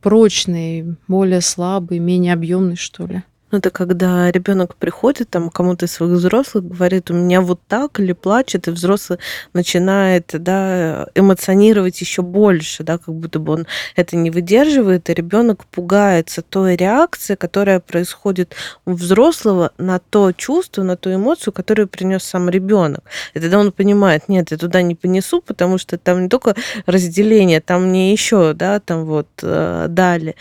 прочный, 0.07 0.95
более 1.09 1.41
слабый, 1.41 1.99
менее 1.99 2.33
объемный, 2.33 2.77
что 2.77 3.09
ли. 3.09 3.25
Ну, 3.53 3.59
это 3.59 3.71
когда 3.71 4.33
ребенок 4.33 4.75
приходит 4.75 5.31
там 5.31 5.51
кому-то 5.51 5.87
из 5.87 5.93
своих 5.93 6.15
взрослых, 6.15 6.67
говорит, 6.67 7.13
у 7.13 7.15
меня 7.15 7.41
вот 7.41 7.61
так, 7.69 8.01
или 8.01 8.13
плачет, 8.13 8.67
и 8.67 8.73
взрослый 8.73 9.21
начинает, 9.53 10.31
да, 10.33 11.07
эмоционировать 11.15 12.01
еще 12.01 12.23
больше, 12.23 12.83
да, 12.83 12.99
как 12.99 13.15
будто 13.15 13.39
бы 13.39 13.53
он 13.53 13.67
это 13.95 14.17
не 14.17 14.33
выдерживает, 14.33 15.09
и 15.09 15.15
ребенок 15.15 15.65
пугается 15.67 16.43
той 16.43 16.75
реакции, 16.75 17.37
которая 17.37 17.79
происходит 17.79 18.57
у 18.85 18.95
взрослого 18.95 19.71
на 19.79 20.01
то 20.01 20.33
чувство, 20.33 20.83
на 20.83 20.97
ту 20.97 21.15
эмоцию, 21.15 21.53
которую 21.53 21.87
принес 21.87 22.25
сам 22.25 22.51
ребенок. 22.51 23.05
И 23.35 23.39
тогда 23.39 23.61
он 23.61 23.71
понимает, 23.71 24.29
нет, 24.29 24.51
я 24.51 24.57
туда 24.57 24.83
не 24.83 24.97
понесу, 24.97 25.41
потому 25.41 25.79
что 25.79 25.99
там 25.99 26.25
не 26.25 26.29
только 26.29 26.57
разделение, 26.87 27.61
там 27.61 27.85
мне 27.91 28.11
еще, 28.11 28.55
да, 28.55 28.81
там 28.81 29.05
вот 29.05 29.29
э, 29.43 29.87
дали. 29.89 30.35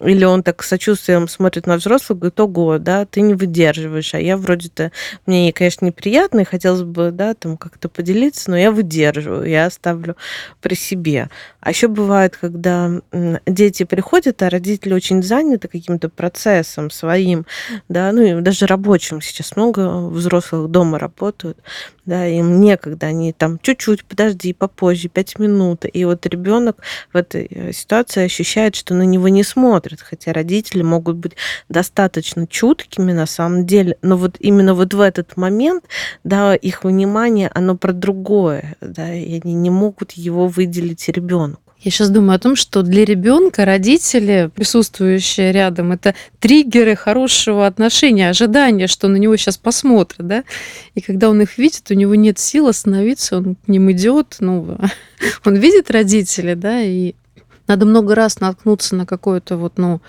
Или 0.00 0.24
он 0.26 0.42
так 0.42 0.62
сочувствием 0.62 1.28
смотрит 1.28 1.66
на 1.66 1.76
взрослого, 1.76 2.18
говорит, 2.18 2.41
ого, 2.42 2.78
да, 2.78 3.04
ты 3.06 3.20
не 3.20 3.34
выдерживаешь, 3.34 4.14
а 4.14 4.20
я 4.20 4.36
вроде-то, 4.36 4.92
мне, 5.26 5.52
конечно, 5.52 5.84
неприятно, 5.84 6.40
и 6.40 6.44
хотелось 6.44 6.82
бы, 6.82 7.10
да, 7.10 7.34
там 7.34 7.56
как-то 7.56 7.88
поделиться, 7.88 8.50
но 8.50 8.56
я 8.56 8.70
выдерживаю, 8.70 9.48
я 9.48 9.66
оставлю 9.66 10.16
при 10.60 10.74
себе. 10.74 11.28
А 11.60 11.70
еще 11.70 11.88
бывает, 11.88 12.36
когда 12.36 12.90
дети 13.46 13.84
приходят, 13.84 14.42
а 14.42 14.50
родители 14.50 14.94
очень 14.94 15.22
заняты 15.22 15.68
каким-то 15.68 16.08
процессом 16.08 16.90
своим, 16.90 17.46
да, 17.88 18.12
ну 18.12 18.22
и 18.22 18.40
даже 18.40 18.66
рабочим 18.66 19.20
сейчас 19.20 19.56
много 19.56 20.08
взрослых 20.08 20.70
дома 20.70 20.98
работают, 20.98 21.58
да, 22.04 22.26
им 22.26 22.60
некогда, 22.60 23.06
они 23.06 23.32
там 23.32 23.58
чуть-чуть, 23.60 24.04
подожди, 24.04 24.52
попозже, 24.52 25.08
пять 25.08 25.38
минут. 25.38 25.84
И 25.92 26.04
вот 26.04 26.26
ребенок 26.26 26.78
в 27.12 27.16
этой 27.16 27.46
э, 27.48 27.72
ситуации 27.72 28.24
ощущает, 28.24 28.74
что 28.74 28.94
на 28.94 29.02
него 29.02 29.28
не 29.28 29.44
смотрят, 29.44 30.00
хотя 30.00 30.32
родители 30.32 30.82
могут 30.82 31.16
быть 31.16 31.36
достаточно 31.68 32.31
чуткими 32.48 33.12
на 33.12 33.26
самом 33.26 33.66
деле, 33.66 33.96
но 34.02 34.16
вот 34.16 34.36
именно 34.40 34.74
вот 34.74 34.94
в 34.94 35.00
этот 35.00 35.36
момент, 35.36 35.84
да, 36.24 36.54
их 36.54 36.84
внимание, 36.84 37.50
оно 37.54 37.76
про 37.76 37.92
другое, 37.92 38.76
да, 38.80 39.14
и 39.14 39.40
они 39.42 39.54
не 39.54 39.70
могут 39.70 40.12
его 40.12 40.48
выделить 40.48 41.08
ребенку. 41.08 41.62
Я 41.82 41.90
сейчас 41.90 42.10
думаю 42.10 42.36
о 42.36 42.38
том, 42.38 42.54
что 42.54 42.82
для 42.82 43.04
ребенка 43.04 43.64
родители, 43.64 44.50
присутствующие 44.54 45.50
рядом, 45.50 45.90
это 45.90 46.14
триггеры 46.38 46.94
хорошего 46.94 47.66
отношения, 47.66 48.30
ожидания, 48.30 48.86
что 48.86 49.08
на 49.08 49.16
него 49.16 49.36
сейчас 49.36 49.58
посмотрят, 49.58 50.24
да. 50.24 50.44
И 50.94 51.00
когда 51.00 51.28
он 51.28 51.40
их 51.42 51.58
видит, 51.58 51.90
у 51.90 51.94
него 51.94 52.14
нет 52.14 52.38
сил 52.38 52.68
остановиться, 52.68 53.38
он 53.38 53.56
к 53.56 53.66
ним 53.66 53.90
идет, 53.90 54.36
ну, 54.38 54.78
он 55.44 55.56
видит 55.56 55.90
родителей, 55.90 56.54
да, 56.54 56.80
и 56.82 57.14
надо 57.66 57.84
много 57.84 58.14
раз 58.14 58.38
наткнуться 58.38 58.94
на 58.94 59.04
какое-то 59.04 59.56
вот, 59.56 59.76
ну, 59.76 60.00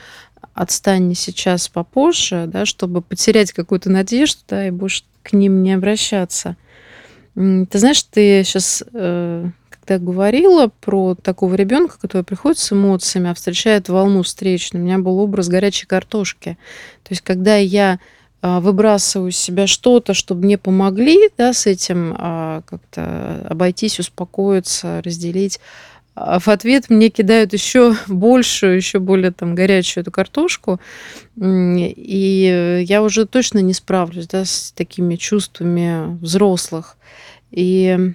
отстань 0.54 1.14
сейчас, 1.16 1.70
попозже, 1.70 2.46
да, 2.48 2.66
чтобы 2.66 3.02
потерять 3.02 3.52
какую-то 3.54 3.90
надежду, 3.90 4.42
да, 4.48 4.68
и 4.68 4.72
больше 4.72 5.04
к 5.24 5.34
ним 5.34 5.64
не 5.64 5.74
обращаться. 5.74 6.58
Ты 7.36 7.80
знаешь, 7.80 8.04
ты 8.04 8.44
сейчас, 8.44 8.84
когда 8.92 9.98
говорила 9.98 10.70
про 10.82 11.16
такого 11.16 11.56
ребенка, 11.56 11.98
который 12.00 12.24
приходит 12.24 12.60
с 12.60 12.72
эмоциями, 12.72 13.30
а 13.30 13.34
встречает 13.34 13.90
волну 13.90 14.22
встречную, 14.22 14.84
у 14.84 14.86
меня 14.86 15.00
был 15.00 15.18
образ 15.20 15.48
горячей 15.48 15.88
картошки. 15.88 16.58
То 17.04 17.12
есть, 17.12 17.22
когда 17.22 17.56
я 17.56 18.00
а, 18.46 18.60
выбрасываю 18.60 19.32
из 19.32 19.38
себя 19.38 19.68
что-то, 19.68 20.14
чтобы 20.14 20.44
мне 20.44 20.58
помогли, 20.58 21.30
да, 21.38 21.54
с 21.54 21.66
этим 21.66 22.14
а, 22.18 22.62
как-то 22.66 23.48
обойтись, 23.50 24.00
успокоиться, 24.00 25.02
разделить, 25.02 25.62
а 26.16 26.40
в 26.40 26.48
ответ 26.48 26.90
мне 26.90 27.10
кидают 27.10 27.54
еще 27.54 27.96
большую, 28.08 28.76
еще 28.76 29.00
более 29.00 29.32
там 29.32 29.56
горячую 29.56 30.04
эту 30.04 30.12
картошку, 30.12 30.80
и 31.36 32.84
я 32.88 33.02
уже 33.02 33.26
точно 33.26 33.60
не 33.60 33.74
справлюсь, 33.74 34.28
да, 34.28 34.46
с 34.46 34.72
такими 34.76 35.16
чувствами 35.16 36.16
взрослых. 36.20 36.98
И 37.50 38.14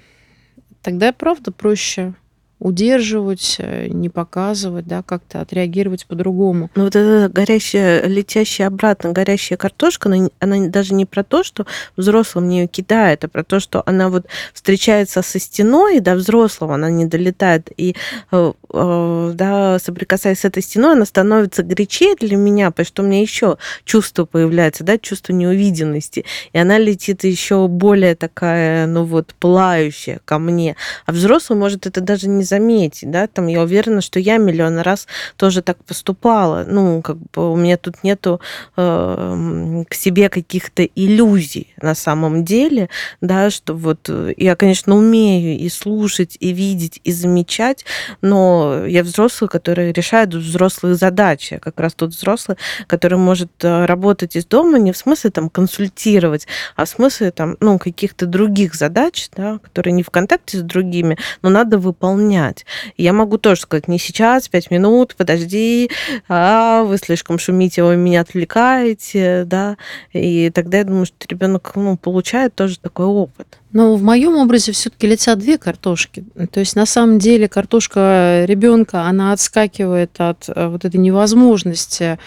тогда, 0.82 1.12
правда, 1.12 1.50
проще 1.50 2.14
удерживать, 2.58 3.56
э, 3.58 3.86
не 3.88 4.08
показывать, 4.08 4.86
да, 4.86 5.02
как-то 5.02 5.40
отреагировать 5.40 6.06
по-другому. 6.06 6.70
Ну, 6.74 6.84
вот 6.84 6.96
эта 6.96 7.32
горящая, 7.32 8.06
летящая 8.06 8.66
обратно 8.66 9.12
горящая 9.12 9.56
картошка, 9.56 10.08
она, 10.08 10.28
она 10.40 10.68
даже 10.68 10.94
не 10.94 11.06
про 11.06 11.22
то, 11.22 11.44
что 11.44 11.66
взрослый 11.96 12.44
мне 12.44 12.62
ее 12.62 12.66
кидает, 12.66 13.24
а 13.24 13.28
про 13.28 13.44
то, 13.44 13.60
что 13.60 13.82
она 13.86 14.08
вот 14.08 14.26
встречается 14.52 15.22
со 15.22 15.38
стеной, 15.38 16.00
до 16.00 16.14
взрослого 16.14 16.74
она 16.74 16.90
не 16.90 17.06
долетает, 17.06 17.70
и 17.76 17.94
э, 18.32 18.52
да, 18.70 19.78
соприкасаясь 19.78 20.40
с 20.40 20.44
этой 20.44 20.62
стеной, 20.62 20.92
она 20.92 21.04
становится 21.04 21.62
горячее 21.62 22.14
для 22.16 22.36
меня, 22.36 22.70
потому 22.70 22.86
что 22.86 23.02
у 23.02 23.06
меня 23.06 23.20
еще 23.20 23.56
чувство 23.84 24.24
появляется, 24.24 24.84
да, 24.84 24.98
чувство 24.98 25.32
неувиденности. 25.32 26.24
И 26.52 26.58
она 26.58 26.78
летит 26.78 27.24
еще 27.24 27.66
более 27.68 28.14
такая, 28.14 28.86
ну 28.86 29.04
вот, 29.04 29.34
пылающая 29.38 30.20
ко 30.24 30.38
мне. 30.38 30.76
А 31.06 31.12
взрослый 31.12 31.58
может 31.58 31.86
это 31.86 32.00
даже 32.00 32.28
не 32.28 32.44
заметить, 32.44 33.10
да, 33.10 33.26
там 33.26 33.46
я 33.46 33.62
уверена, 33.62 34.00
что 34.00 34.20
я 34.20 34.36
миллион 34.36 34.78
раз 34.78 35.06
тоже 35.36 35.62
так 35.62 35.82
поступала. 35.84 36.64
Ну, 36.68 37.00
как 37.02 37.16
бы 37.16 37.52
у 37.52 37.56
меня 37.56 37.76
тут 37.76 38.02
нету 38.02 38.40
э, 38.76 39.84
к 39.88 39.94
себе 39.94 40.28
каких-то 40.28 40.84
иллюзий 40.84 41.74
на 41.80 41.94
самом 41.94 42.44
деле, 42.44 42.88
да, 43.20 43.50
что 43.50 43.74
вот 43.74 44.08
э, 44.08 44.34
я, 44.36 44.56
конечно, 44.56 44.94
умею 44.94 45.58
и 45.58 45.68
слушать, 45.68 46.36
и 46.40 46.52
видеть, 46.52 47.00
и 47.04 47.12
замечать, 47.12 47.84
но 48.20 48.57
я 48.86 49.02
взрослый, 49.02 49.48
который 49.48 49.92
решает 49.92 50.34
взрослые 50.34 50.94
задачи. 50.94 51.58
Как 51.58 51.78
раз 51.80 51.94
тот 51.94 52.10
взрослый, 52.10 52.56
который 52.86 53.18
может 53.18 53.50
э, 53.62 53.86
работать 53.86 54.36
из 54.36 54.46
дома 54.46 54.78
не 54.78 54.92
в 54.92 54.96
смысле 54.96 55.30
там 55.30 55.50
консультировать, 55.50 56.46
а 56.76 56.84
в 56.84 56.88
смысле 56.88 57.30
там, 57.30 57.56
ну, 57.60 57.78
каких-то 57.78 58.26
других 58.26 58.74
задач, 58.74 59.28
да, 59.36 59.58
которые 59.58 59.92
не 59.92 60.02
в 60.02 60.10
контакте 60.10 60.58
с 60.58 60.62
другими, 60.62 61.18
но 61.42 61.50
надо 61.50 61.78
выполнять. 61.78 62.64
Я 62.96 63.12
могу 63.12 63.38
тоже 63.38 63.62
сказать, 63.62 63.88
не 63.88 63.98
сейчас, 63.98 64.48
пять 64.48 64.70
минут, 64.70 65.14
подожди, 65.16 65.90
а 66.28 66.82
вы 66.82 66.98
слишком 66.98 67.38
шумите, 67.38 67.82
вы 67.82 67.96
меня 67.96 68.20
отвлекаете, 68.20 69.44
да, 69.44 69.76
и 70.12 70.50
тогда 70.50 70.78
я 70.78 70.84
думаю, 70.84 71.06
что 71.06 71.16
ребенок 71.28 71.72
ну, 71.74 71.96
получает 71.96 72.54
тоже 72.54 72.78
такой 72.78 73.06
опыт. 73.06 73.58
Но 73.72 73.96
в 73.96 74.02
моем 74.02 74.36
образе 74.36 74.72
все-таки 74.72 75.06
летят 75.06 75.38
две 75.38 75.58
картошки. 75.58 76.24
То 76.52 76.60
есть 76.60 76.74
на 76.74 76.86
самом 76.86 77.18
деле 77.18 77.48
картошка 77.48 78.44
ребенка, 78.46 79.02
она 79.02 79.32
отскакивает 79.32 80.12
от 80.18 80.48
э, 80.48 80.68
вот 80.68 80.84
этой 80.84 80.96
невозможности 80.96 82.18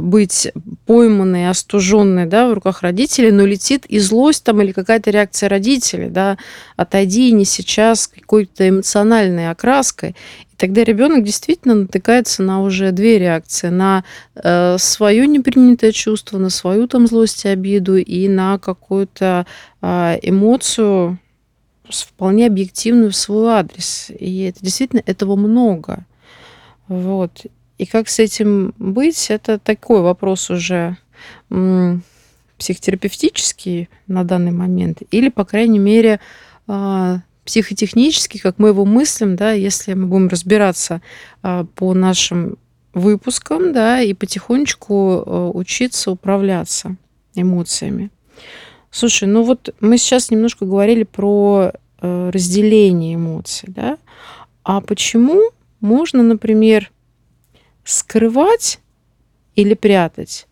быть 0.00 0.48
пойманной, 0.86 1.48
остуженной 1.48 2.26
да, 2.26 2.48
в 2.48 2.54
руках 2.54 2.82
родителей, 2.82 3.30
но 3.30 3.44
летит 3.44 3.84
и 3.86 3.98
злость 3.98 4.44
там 4.44 4.62
или 4.62 4.72
какая-то 4.72 5.10
реакция 5.10 5.48
родителей, 5.48 6.08
да, 6.08 6.38
отойди 6.76 7.30
не 7.32 7.44
сейчас 7.44 8.06
какой-то 8.06 8.68
эмоциональной 8.68 9.50
окраской. 9.50 10.10
И 10.10 10.56
тогда 10.56 10.84
ребенок 10.84 11.24
действительно 11.24 11.74
натыкается 11.74 12.42
на 12.42 12.62
уже 12.62 12.92
две 12.92 13.18
реакции: 13.18 13.68
на 13.68 14.04
э, 14.34 14.76
свое 14.78 15.26
непринятое 15.26 15.92
чувство, 15.92 16.38
на 16.38 16.50
свою 16.50 16.86
там 16.88 17.06
злость 17.06 17.44
и 17.44 17.48
обиду 17.48 17.96
и 17.96 18.28
на 18.28 18.58
какую-то 18.58 19.46
э, 19.82 20.18
эмоцию 20.22 21.18
вполне 21.88 22.46
объективную 22.46 23.10
в 23.10 23.16
свой 23.16 23.52
адрес. 23.52 24.10
И 24.18 24.42
это 24.42 24.60
действительно 24.60 25.02
этого 25.06 25.36
много. 25.36 26.04
Вот. 26.88 27.46
И 27.78 27.86
как 27.86 28.08
с 28.08 28.18
этим 28.18 28.74
быть, 28.78 29.30
это 29.30 29.58
такой 29.58 30.00
вопрос 30.00 30.50
уже 30.50 30.96
психотерапевтический 32.58 33.88
на 34.06 34.24
данный 34.24 34.52
момент, 34.52 35.02
или, 35.10 35.28
по 35.28 35.44
крайней 35.44 35.78
мере, 35.78 36.20
э, 36.68 37.16
психотехнический, 37.44 38.40
как 38.40 38.58
мы 38.58 38.68
его 38.68 38.84
мыслим, 38.84 39.36
да, 39.36 39.52
если 39.52 39.94
мы 39.94 40.06
будем 40.06 40.28
разбираться 40.28 41.02
э, 41.42 41.64
по 41.74 41.92
нашим 41.94 42.56
выпускам, 42.94 43.72
да, 43.72 44.00
и 44.00 44.14
потихонечку 44.14 45.22
э, 45.26 45.50
учиться 45.54 46.10
управляться 46.10 46.96
эмоциями. 47.34 48.10
Слушай, 48.90 49.28
ну 49.28 49.42
вот 49.42 49.74
мы 49.80 49.98
сейчас 49.98 50.30
немножко 50.30 50.64
говорили 50.64 51.02
про 51.02 51.72
э, 52.00 52.30
разделение 52.32 53.16
эмоций, 53.16 53.68
да, 53.70 53.98
а 54.64 54.80
почему 54.80 55.42
можно, 55.80 56.22
например, 56.22 56.90
скрывать 57.86 58.80
или 59.54 59.74
прятать 59.74 60.46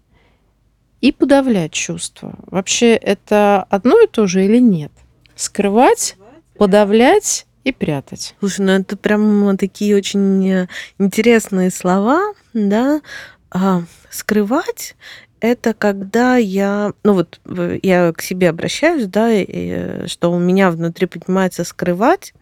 и 1.00 1.12
подавлять 1.12 1.72
чувства. 1.72 2.34
Вообще 2.46 2.94
это 2.94 3.64
одно 3.64 4.00
и 4.00 4.06
то 4.06 4.26
же 4.26 4.44
или 4.44 4.58
нет? 4.58 4.92
Скрывать, 5.36 6.16
подавлять 6.56 7.46
и 7.64 7.72
прятать. 7.72 8.34
Слушай, 8.38 8.60
ну 8.60 8.72
это 8.72 8.96
прям 8.96 9.56
такие 9.58 9.96
очень 9.96 10.48
э, 10.48 10.68
интересные 10.98 11.70
слова, 11.70 12.32
да. 12.54 13.02
А, 13.50 13.82
скрывать 14.10 14.96
это 15.40 15.74
когда 15.74 16.36
я, 16.36 16.94
ну 17.02 17.12
вот 17.12 17.38
я 17.82 18.14
к 18.14 18.22
себе 18.22 18.48
обращаюсь, 18.48 19.06
да, 19.06 19.30
и, 19.30 19.44
э, 19.46 20.06
что 20.06 20.32
у 20.32 20.38
меня 20.38 20.70
внутри 20.70 21.06
поднимается 21.06 21.64
скрывать, 21.64 22.32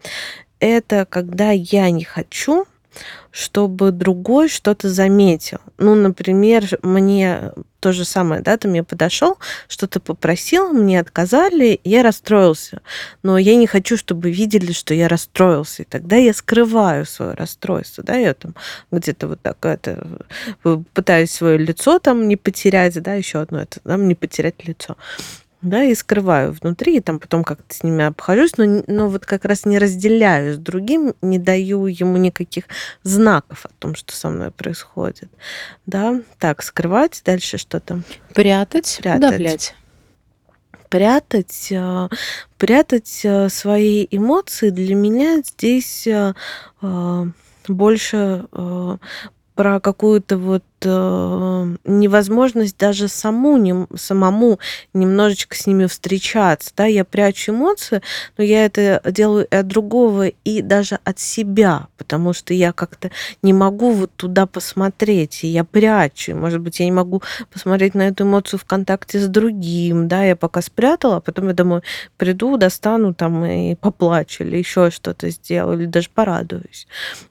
это 0.61 1.05
когда 1.05 1.51
я 1.51 1.91
не 1.91 2.05
хочу 2.05 2.65
чтобы 3.31 3.91
другой 3.93 4.49
что-то 4.49 4.91
заметил. 4.91 5.59
Ну, 5.79 5.95
например, 5.95 6.79
мне 6.83 7.53
то 7.81 7.93
же 7.93 8.05
самое, 8.05 8.43
да, 8.43 8.57
ты 8.57 8.69
мне 8.69 8.85
подошел, 8.85 9.39
что-то 9.67 9.99
попросил, 9.99 10.73
мне 10.73 11.01
отказали, 11.01 11.81
я 11.83 12.03
расстроился. 12.03 12.81
Но 13.23 13.39
я 13.39 13.57
не 13.57 13.67
хочу, 13.67 13.97
чтобы 13.97 14.31
видели, 14.31 14.73
что 14.73 14.95
я 14.95 15.09
расстроился. 15.09 15.83
И 15.83 15.87
тогда 15.87 16.17
я 16.17 16.33
скрываю 16.33 17.07
свое 17.07 17.33
расстройство, 17.33 18.05
да, 18.05 18.15
я 18.15 18.35
там 18.35 18.55
где-то 18.93 19.29
вот 19.29 19.41
так 19.41 19.65
это 19.65 20.07
пытаюсь 20.95 21.33
свое 21.33 21.59
лицо 21.59 21.99
там 21.99 22.29
не 22.29 22.37
потерять, 22.37 23.03
да, 23.03 23.15
еще 23.15 23.41
одно 23.41 23.63
это, 23.63 23.81
да, 23.85 23.97
не 23.97 24.15
потерять 24.15 24.65
лицо 24.67 24.97
да, 25.63 25.85
и 25.85 25.95
скрываю 25.95 26.53
внутри, 26.53 26.97
и 26.97 27.01
там 27.01 27.19
потом 27.19 27.45
как-то 27.45 27.75
с 27.75 27.83
ними 27.83 28.05
обхожусь, 28.05 28.57
но, 28.57 28.83
но 28.87 29.09
вот 29.09 29.25
как 29.25 29.45
раз 29.45 29.65
не 29.65 29.79
разделяю 29.79 30.55
с 30.55 30.59
другим, 30.59 31.15
не 31.23 31.39
даю 31.39 31.87
ему 31.87 32.17
никаких 32.17 32.65
знаков 33.05 33.65
о 33.67 33.71
том, 33.79 33.95
что 33.95 34.15
со 34.15 34.29
мной 34.29 34.51
происходит. 34.51 35.31
Да, 35.87 36.21
так, 36.39 36.63
скрывать, 36.63 37.23
дальше 37.25 37.59
что 37.59 37.81
там? 37.81 38.05
Прятать, 38.35 38.99
Прятать. 39.01 39.23
подавлять 39.23 39.75
прятать, 40.89 41.69
э, 41.71 42.09
прятать 42.59 43.21
э, 43.25 43.49
свои 43.49 44.07
эмоции 44.11 44.69
для 44.69 44.95
меня 44.95 45.39
здесь 45.39 46.07
э, 46.07 46.35
больше 47.67 48.45
про 49.55 49.81
какую-то 49.81 50.37
вот 50.37 50.65
э, 50.85 51.77
невозможность 51.85 52.77
даже 52.79 53.09
саму, 53.09 53.57
не, 53.57 53.87
самому 53.97 54.59
немножечко 54.95 55.57
с 55.57 55.67
ними 55.67 55.87
встречаться. 55.87 56.73
Да? 56.77 56.87
Я 56.87 57.05
прячу 57.05 57.53
эмоции, 57.53 58.03
но 58.37 58.45
я 58.45 58.65
это 58.65 59.01
делаю 59.11 59.47
и 59.51 59.55
от 59.55 59.67
другого, 59.67 60.29
и 60.29 60.63
даже 60.63 60.99
от 61.05 61.19
себя, 61.19 61.89
потому 61.97 62.33
что 62.33 62.55
я 62.55 62.73
как-то 62.73 63.11
не 63.43 63.53
могу 63.53 63.93
вот 63.93 64.11
туда 64.17 64.47
посмотреть, 64.47 65.45
и 65.45 65.49
я 65.49 65.65
прячу. 65.65 66.35
Может 66.35 66.61
быть, 66.61 66.81
я 66.81 66.87
не 66.87 66.93
могу 66.93 67.23
посмотреть 67.53 67.95
на 67.95 68.09
эту 68.09 68.25
эмоцию 68.25 68.61
в 68.61 68.65
контакте 68.65 69.19
с 69.19 69.29
другим, 69.29 70.09
да, 70.09 70.25
я 70.25 70.37
пока 70.37 70.63
спрятала, 70.63 71.17
а 71.17 71.21
потом 71.21 71.49
я 71.49 71.55
думаю, 71.55 71.83
приду, 72.17 72.57
достану 72.57 73.15
там 73.15 73.45
и 73.45 73.75
поплачу, 73.75 74.45
или 74.45 74.57
еще 74.57 74.91
что-то 74.91 75.31
сделаю, 75.31 75.79
или 75.79 75.87
даже 75.87 76.09
порадуюсь. 76.15 76.87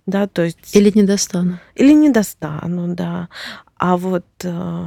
Да, 0.06 0.28
то 0.28 0.44
есть... 0.44 0.76
Или 0.76 0.92
не 0.94 1.04
достану. 1.04 1.60
Или 1.76 1.94
не 1.94 2.10
достану, 2.10 2.96
да. 2.96 3.30
А 3.78 3.98
вот 3.98 4.26
э, 4.44 4.86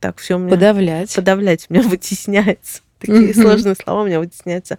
так 0.00 0.18
все 0.18 0.38
меня... 0.38 0.50
Подавлять. 0.50 1.14
Подавлять 1.14 1.66
у 1.68 1.74
меня 1.74 1.82
вытесняется. 1.88 2.82
Такие 2.98 3.30
mm-hmm. 3.30 3.40
сложные 3.42 3.74
слова 3.74 4.02
у 4.02 4.06
меня 4.06 4.18
вытесняются 4.20 4.78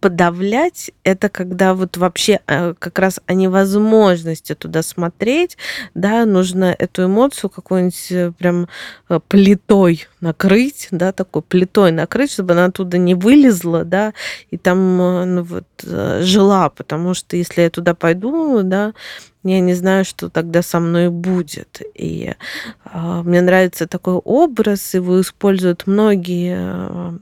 подавлять 0.00 0.90
это 1.04 1.28
когда 1.28 1.74
вот 1.74 1.96
вообще 1.96 2.40
э, 2.46 2.74
как 2.78 2.98
раз 2.98 3.20
о 3.26 3.34
невозможности 3.34 4.54
туда 4.54 4.82
смотреть, 4.82 5.56
да, 5.94 6.24
нужно 6.24 6.74
эту 6.76 7.06
эмоцию 7.06 7.50
какой-нибудь 7.50 8.06
э, 8.10 8.32
прям 8.36 8.68
плитой 9.28 10.06
накрыть, 10.20 10.88
да, 10.90 11.12
такой 11.12 11.42
плитой 11.42 11.92
накрыть, 11.92 12.32
чтобы 12.32 12.52
она 12.52 12.66
оттуда 12.66 12.98
не 12.98 13.14
вылезла, 13.14 13.84
да, 13.84 14.12
и 14.50 14.56
там 14.56 14.96
ну, 14.96 15.42
вот, 15.42 15.66
жила, 15.82 16.68
потому 16.70 17.14
что 17.14 17.36
если 17.36 17.62
я 17.62 17.70
туда 17.70 17.94
пойду, 17.94 18.62
да, 18.62 18.92
я 19.46 19.60
не 19.60 19.74
знаю, 19.74 20.04
что 20.04 20.28
тогда 20.28 20.60
со 20.60 20.80
мной 20.80 21.08
будет. 21.08 21.80
И 21.94 22.34
э, 22.84 23.22
мне 23.24 23.40
нравится 23.40 23.86
такой 23.86 24.14
образ, 24.14 24.94
его 24.94 25.20
используют 25.20 25.86
многие 25.86 26.56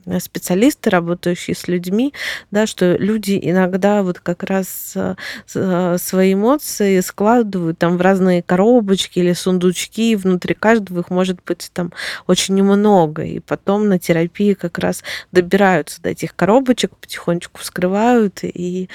э, 0.06 0.20
специалисты, 0.20 0.88
работающие 0.88 1.54
с 1.54 1.68
людьми, 1.68 2.14
да, 2.50 2.66
что 2.66 2.96
люди 2.96 3.38
иногда 3.42 4.02
вот 4.02 4.20
как 4.20 4.42
раз 4.42 4.94
э, 4.96 5.96
свои 5.98 6.32
эмоции 6.32 7.00
складывают 7.00 7.78
там 7.78 7.98
в 7.98 8.00
разные 8.00 8.42
коробочки 8.42 9.18
или 9.18 9.34
сундучки, 9.34 10.12
и 10.12 10.16
внутри 10.16 10.54
каждого 10.54 11.00
их 11.00 11.10
может 11.10 11.40
быть 11.44 11.70
там 11.74 11.92
очень 12.26 12.62
много, 12.62 13.22
и 13.22 13.40
потом 13.40 13.88
на 13.88 13.98
терапии 13.98 14.54
как 14.54 14.78
раз 14.78 15.02
добираются 15.30 16.00
до 16.00 16.08
этих 16.08 16.34
коробочек, 16.34 16.96
потихонечку 16.96 17.60
вскрывают 17.60 18.40
и 18.42 18.88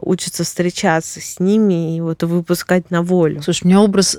учатся 0.00 0.44
встречаться 0.44 1.20
с 1.20 1.38
ними, 1.40 1.96
и 1.96 2.00
вот 2.00 2.22
выпуск 2.22 2.69
пускать 2.70 2.90
на 2.90 3.02
волю. 3.02 3.42
Слушай, 3.42 3.64
у 3.64 3.66
меня 3.66 3.80
образ 3.80 4.18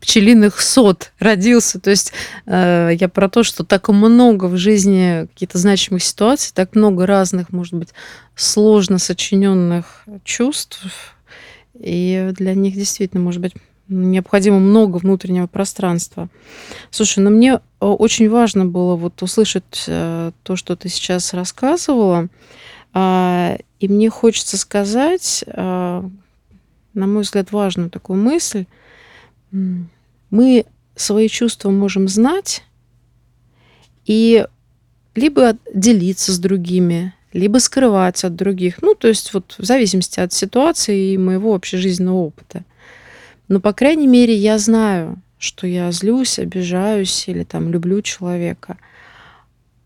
пчелиных 0.00 0.60
сот 0.60 1.10
родился. 1.18 1.80
То 1.80 1.90
есть 1.90 2.12
э, 2.46 2.90
я 2.98 3.08
про 3.08 3.28
то, 3.28 3.42
что 3.42 3.64
так 3.64 3.88
много 3.88 4.44
в 4.44 4.56
жизни 4.56 5.26
каких-то 5.34 5.58
значимых 5.58 6.04
ситуаций, 6.04 6.52
так 6.54 6.76
много 6.76 7.06
разных, 7.06 7.50
может 7.50 7.74
быть, 7.74 7.88
сложно 8.36 8.98
сочиненных 8.98 10.04
чувств. 10.22 10.86
И 11.74 12.30
для 12.34 12.54
них 12.54 12.74
действительно, 12.74 13.20
может 13.20 13.40
быть, 13.40 13.54
необходимо 13.88 14.60
много 14.60 14.98
внутреннего 14.98 15.48
пространства. 15.48 16.28
Слушай, 16.92 17.20
ну 17.20 17.30
мне 17.30 17.60
очень 17.80 18.30
важно 18.30 18.64
было 18.64 18.94
вот 18.94 19.20
услышать 19.22 19.84
то, 19.86 20.32
что 20.54 20.76
ты 20.76 20.88
сейчас 20.88 21.34
рассказывала. 21.34 22.28
А, 22.94 23.58
и 23.80 23.88
мне 23.88 24.08
хочется 24.10 24.56
сказать, 24.56 25.44
на 26.98 27.06
мой 27.06 27.22
взгляд, 27.22 27.52
важную 27.52 27.90
такую 27.90 28.20
мысль. 28.20 28.66
Мы 29.50 30.66
свои 30.94 31.28
чувства 31.28 31.70
можем 31.70 32.08
знать 32.08 32.64
и 34.04 34.46
либо 35.14 35.56
делиться 35.72 36.32
с 36.32 36.38
другими, 36.38 37.14
либо 37.32 37.58
скрывать 37.58 38.24
от 38.24 38.34
других. 38.34 38.82
Ну, 38.82 38.94
то 38.94 39.08
есть 39.08 39.32
вот 39.32 39.54
в 39.58 39.64
зависимости 39.64 40.20
от 40.20 40.32
ситуации 40.32 41.12
и 41.12 41.18
моего 41.18 41.54
общежизненного 41.54 42.16
опыта. 42.16 42.64
Но, 43.48 43.60
по 43.60 43.72
крайней 43.72 44.06
мере, 44.06 44.34
я 44.34 44.58
знаю, 44.58 45.20
что 45.38 45.66
я 45.66 45.90
злюсь, 45.92 46.38
обижаюсь 46.38 47.28
или 47.28 47.44
там 47.44 47.70
люблю 47.70 48.02
человека. 48.02 48.76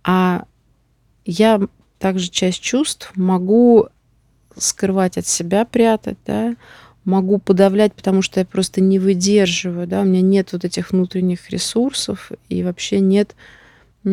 А 0.02 0.44
я 1.24 1.60
также 1.98 2.28
часть 2.28 2.60
чувств 2.60 3.12
могу 3.14 3.88
скрывать 4.56 5.18
от 5.18 5.26
себя, 5.26 5.64
прятать, 5.64 6.18
да, 6.26 6.56
могу 7.04 7.38
подавлять, 7.38 7.94
потому 7.94 8.22
что 8.22 8.40
я 8.40 8.46
просто 8.46 8.80
не 8.80 8.98
выдерживаю, 8.98 9.86
да, 9.86 10.02
у 10.02 10.04
меня 10.04 10.20
нет 10.20 10.52
вот 10.52 10.64
этих 10.64 10.92
внутренних 10.92 11.50
ресурсов 11.50 12.30
и 12.48 12.62
вообще 12.62 13.00
нет, 13.00 13.34
я 14.04 14.10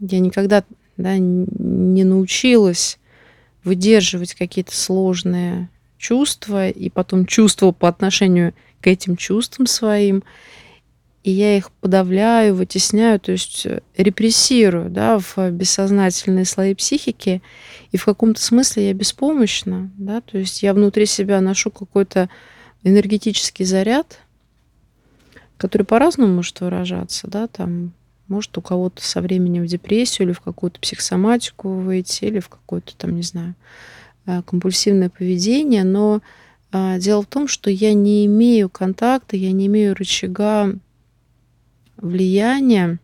никогда 0.00 0.64
да, 0.96 1.16
не 1.18 2.04
научилась 2.04 2.98
выдерживать 3.64 4.34
какие-то 4.34 4.76
сложные 4.76 5.68
чувства 5.98 6.68
и 6.68 6.90
потом 6.90 7.26
чувства 7.26 7.72
по 7.72 7.88
отношению 7.88 8.54
к 8.80 8.88
этим 8.88 9.16
чувствам 9.16 9.66
своим, 9.66 10.24
и 11.22 11.30
я 11.30 11.56
их 11.56 11.70
подавляю, 11.70 12.54
вытесняю, 12.54 13.20
то 13.20 13.32
есть 13.32 13.64
э, 13.66 13.80
репрессирую 13.96 14.90
да, 14.90 15.18
в 15.18 15.50
бессознательные 15.50 16.44
слои 16.44 16.74
психики, 16.74 17.42
и 17.92 17.96
в 17.96 18.04
каком-то 18.04 18.40
смысле 18.42 18.88
я 18.88 18.92
беспомощна, 18.92 19.90
да, 19.96 20.20
то 20.20 20.38
есть 20.38 20.62
я 20.62 20.74
внутри 20.74 21.06
себя 21.06 21.40
ношу 21.40 21.70
какой-то 21.70 22.28
энергетический 22.82 23.64
заряд, 23.64 24.18
который 25.58 25.84
по-разному 25.84 26.34
может 26.34 26.60
выражаться, 26.60 27.28
да, 27.28 27.46
там 27.46 27.92
может 28.26 28.56
у 28.58 28.62
кого-то 28.62 29.02
со 29.02 29.20
временем 29.20 29.62
в 29.62 29.66
депрессию 29.66 30.26
или 30.26 30.32
в 30.32 30.40
какую-то 30.40 30.80
психосоматику 30.80 31.68
выйти, 31.68 32.24
или 32.24 32.40
в 32.40 32.48
какое-то 32.48 32.96
там, 32.96 33.14
не 33.14 33.22
знаю, 33.22 33.54
э, 34.26 34.42
компульсивное 34.42 35.08
поведение, 35.08 35.84
но 35.84 36.20
а, 36.72 36.98
дело 36.98 37.22
в 37.22 37.26
том, 37.26 37.46
что 37.46 37.70
я 37.70 37.92
не 37.92 38.26
имею 38.26 38.70
контакта, 38.70 39.36
я 39.36 39.52
не 39.52 39.66
имею 39.66 39.94
рычага 39.94 40.74
влияния, 42.02 42.98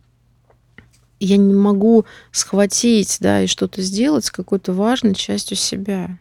я 1.19 1.37
не 1.37 1.53
могу 1.53 2.05
схватить, 2.31 3.17
да, 3.19 3.41
и 3.41 3.47
что-то 3.47 3.81
сделать 3.81 4.25
с 4.25 4.31
какой-то 4.31 4.73
важной 4.73 5.15
частью 5.15 5.57
себя. 5.57 6.17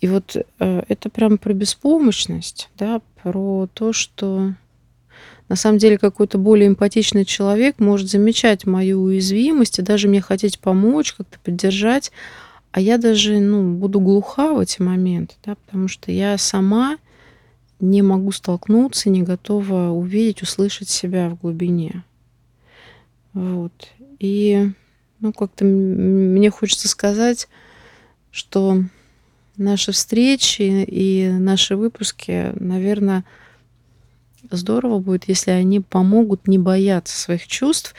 И 0.00 0.08
вот 0.08 0.36
э, 0.36 0.82
это 0.88 1.10
прям 1.10 1.36
про 1.36 1.52
беспомощность, 1.52 2.70
да, 2.78 3.02
про 3.22 3.68
то, 3.74 3.92
что 3.92 4.54
на 5.48 5.56
самом 5.56 5.78
деле 5.78 5.98
какой-то 5.98 6.38
более 6.38 6.68
эмпатичный 6.68 7.24
человек 7.24 7.80
может 7.80 8.08
замечать 8.08 8.66
мою 8.66 9.02
уязвимость 9.02 9.78
и 9.78 9.82
даже 9.82 10.08
мне 10.08 10.20
хотеть 10.22 10.60
помочь, 10.60 11.12
как-то 11.12 11.38
поддержать, 11.40 12.12
а 12.72 12.80
я 12.80 12.98
даже, 12.98 13.40
ну, 13.40 13.74
буду 13.74 14.00
глуха 14.00 14.54
в 14.54 14.60
эти 14.60 14.80
моменты, 14.80 15.34
да, 15.44 15.56
потому 15.66 15.88
что 15.88 16.12
я 16.12 16.38
сама 16.38 16.98
не 17.80 18.02
могу 18.02 18.32
столкнуться, 18.32 19.10
не 19.10 19.22
готова 19.22 19.90
увидеть, 19.90 20.42
услышать 20.42 20.88
себя 20.88 21.28
в 21.30 21.38
глубине. 21.40 22.04
Вот. 23.32 23.72
И, 24.18 24.70
ну, 25.20 25.32
как-то 25.32 25.64
мне 25.64 26.50
хочется 26.50 26.88
сказать, 26.88 27.48
что 28.30 28.82
наши 29.56 29.92
встречи 29.92 30.62
и 30.62 31.30
наши 31.30 31.76
выпуски, 31.76 32.52
наверное, 32.58 33.24
здорово 34.50 34.98
будет, 34.98 35.28
если 35.28 35.50
они 35.50 35.80
помогут 35.80 36.48
не 36.48 36.58
бояться 36.58 37.16
своих 37.16 37.46
чувств 37.46 37.94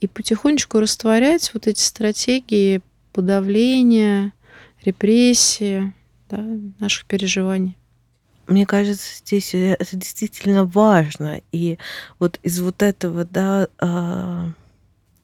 и 0.00 0.06
потихонечку 0.06 0.78
растворять 0.78 1.50
вот 1.54 1.66
эти 1.66 1.80
стратегии 1.80 2.80
подавления, 3.12 4.32
репрессии 4.84 5.92
да, 6.28 6.44
наших 6.78 7.06
переживаний. 7.06 7.76
Мне 8.46 8.66
кажется, 8.66 9.18
здесь 9.18 9.54
э, 9.54 9.76
это 9.78 9.96
действительно 9.96 10.64
важно. 10.64 11.40
И 11.52 11.78
вот 12.18 12.38
из 12.42 12.60
вот 12.60 12.82
этого, 12.82 13.24
да, 13.24 13.68
а, 13.78 14.50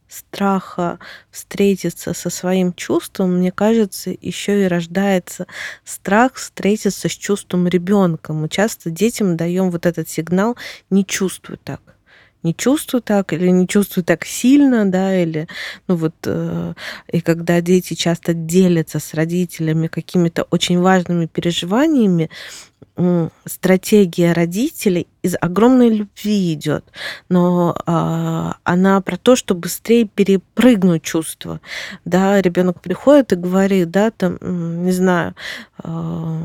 страха 0.09 0.99
встретиться 1.31 2.15
со 2.15 2.31
своим 2.31 2.73
чувством, 2.73 3.39
мне 3.39 3.53
кажется, 3.53 4.15
еще 4.21 4.65
и 4.65 4.69
рождается 4.69 5.47
страх 5.85 6.35
встретиться 6.35 7.09
с 7.09 7.13
чувством 7.13 7.69
ребенка. 7.69 8.33
Мы 8.33 8.49
часто 8.49 8.91
детям 8.91 9.37
даем 9.37 9.71
вот 9.71 9.87
этот 9.87 10.09
сигнал 10.09 10.57
«не 10.91 11.07
чувствуй 11.07 11.59
так» 11.63 11.81
не 12.43 12.55
чувствую 12.55 13.03
так 13.03 13.33
или 13.33 13.49
не 13.49 13.67
чувствую 13.67 14.05
так 14.05 14.25
сильно, 14.25 14.91
да, 14.91 15.17
или, 15.21 15.49
ну 15.89 15.97
вот, 15.97 16.15
э, 16.25 16.75
и 17.11 17.21
когда 17.21 17.61
дети 17.61 17.95
часто 17.95 18.35
делятся 18.35 18.99
с 18.99 19.15
родителями 19.15 19.87
какими-то 19.87 20.45
очень 20.51 20.81
важными 20.81 21.27
переживаниями, 21.27 22.31
стратегия 23.47 24.33
родителей 24.33 25.07
из 25.23 25.35
огромной 25.41 25.89
любви 25.89 26.53
идет, 26.53 26.85
но 27.29 27.75
а, 27.87 28.57
она 28.65 29.01
про 29.01 29.17
то, 29.17 29.35
что 29.35 29.55
быстрее 29.55 30.05
перепрыгнуть 30.05 31.03
чувство. 31.03 31.61
Да, 32.05 32.41
ребенок 32.43 32.81
приходит 32.81 33.33
и 33.33 33.37
говорит, 33.37 33.91
да, 33.91 34.11
там, 34.11 34.39
не 34.85 34.93
знаю, 34.93 35.35
а, 35.79 36.43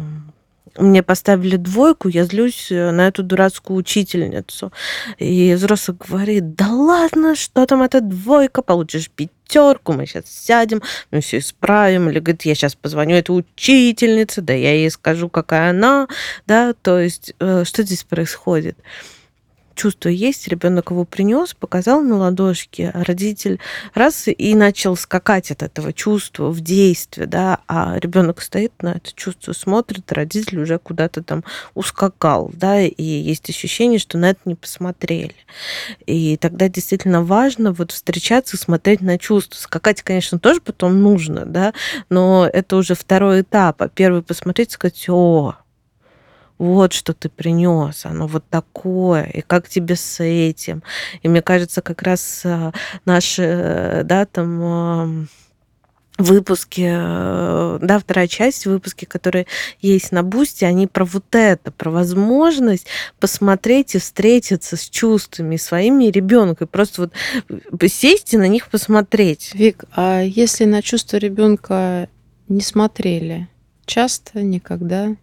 мне 0.77 1.03
поставили 1.03 1.57
двойку, 1.57 2.07
я 2.07 2.23
злюсь 2.23 2.71
э, 2.71 2.91
на 2.91 3.07
эту 3.07 3.23
дурацкую 3.23 3.77
учительницу. 3.77 4.71
И 5.17 5.53
взрослый 5.55 5.97
говорит, 5.97 6.55
да 6.55 6.67
ладно, 6.69 7.35
что 7.35 7.65
там 7.65 7.81
эта 7.83 8.01
двойка, 8.01 8.61
получишь 8.61 9.09
пятерку, 9.09 9.93
мы 9.93 10.05
сейчас 10.05 10.25
сядем, 10.27 10.81
мы 11.11 11.21
все 11.21 11.39
исправим. 11.39 12.09
Или 12.09 12.19
говорит, 12.19 12.43
я 12.43 12.55
сейчас 12.55 12.75
позвоню 12.75 13.15
этой 13.15 13.31
учительнице, 13.37 14.41
да 14.41 14.53
я 14.53 14.73
ей 14.73 14.91
скажу, 14.91 15.29
какая 15.29 15.71
она, 15.71 16.07
да, 16.45 16.73
то 16.81 16.99
есть 16.99 17.33
э, 17.39 17.63
что 17.65 17.83
здесь 17.83 18.03
происходит? 18.03 18.77
Чувство 19.77 20.09
есть, 20.09 20.47
ребенок 20.47 20.91
его 20.91 21.05
принес, 21.05 21.53
показал 21.53 22.01
на 22.01 22.17
ладошке, 22.17 22.91
а 22.93 23.03
родитель 23.03 23.59
раз 23.93 24.27
и 24.27 24.55
начал 24.55 24.97
скакать 24.97 25.51
от 25.51 25.63
этого 25.63 25.93
чувства 25.93 26.49
в 26.49 26.59
действие, 26.59 27.27
да, 27.27 27.59
а 27.67 27.97
ребенок 27.99 28.41
стоит 28.41 28.73
на 28.81 28.93
это 28.93 29.13
чувство, 29.13 29.53
смотрит, 29.53 30.11
родитель 30.11 30.59
уже 30.59 30.79
куда-то 30.79 31.23
там 31.23 31.43
ускакал, 31.75 32.51
да, 32.53 32.81
и 32.81 33.03
есть 33.03 33.49
ощущение, 33.49 33.99
что 33.99 34.17
на 34.17 34.31
это 34.31 34.41
не 34.45 34.55
посмотрели. 34.55 35.35
И 36.05 36.37
тогда 36.37 36.67
действительно 36.67 37.23
важно 37.23 37.71
вот 37.71 37.91
встречаться, 37.91 38.57
смотреть 38.57 39.01
на 39.01 39.17
чувства. 39.17 39.57
Скакать, 39.57 40.01
конечно, 40.01 40.39
тоже 40.39 40.59
потом 40.61 41.01
нужно, 41.01 41.45
да, 41.45 41.73
но 42.09 42.49
это 42.51 42.75
уже 42.75 42.95
второй 42.95 43.41
этап. 43.41 43.81
А 43.81 43.89
первый 43.89 44.23
посмотреть, 44.23 44.71
сказать, 44.71 45.05
о, 45.07 45.55
вот 46.57 46.93
что 46.93 47.13
ты 47.13 47.29
принес, 47.29 48.05
оно 48.05 48.27
вот 48.27 48.43
такое, 48.49 49.23
и 49.23 49.41
как 49.41 49.69
тебе 49.69 49.95
с 49.95 50.23
этим. 50.23 50.83
И 51.21 51.27
мне 51.27 51.41
кажется, 51.41 51.81
как 51.81 52.01
раз 52.01 52.41
э, 52.43 52.71
наши, 53.05 53.43
э, 53.43 54.03
да, 54.03 54.25
там 54.25 55.27
выпуски, 56.17 56.83
э, 56.89 57.79
да, 57.81 57.99
вторая 57.99 58.27
часть, 58.27 58.65
выпуски, 58.65 59.05
которые 59.05 59.45
есть 59.81 60.11
на 60.11 60.23
Бусте, 60.23 60.65
они 60.65 60.87
про 60.87 61.05
вот 61.05 61.25
это, 61.33 61.71
про 61.71 61.91
возможность 61.91 62.87
посмотреть 63.19 63.95
и 63.95 63.99
встретиться 63.99 64.77
с 64.77 64.89
чувствами 64.89 65.57
своими 65.57 66.05
и 66.05 66.11
ребенка, 66.11 66.65
и 66.65 66.67
просто 66.67 67.01
вот 67.03 67.91
сесть 67.91 68.33
и 68.33 68.37
на 68.37 68.47
них 68.47 68.69
посмотреть. 68.69 69.51
Вик, 69.53 69.85
а 69.95 70.21
если 70.21 70.65
на 70.65 70.81
чувства 70.81 71.17
ребенка 71.17 72.09
не 72.47 72.61
смотрели, 72.61 73.47
часто, 73.85 74.41
никогда? 74.41 75.15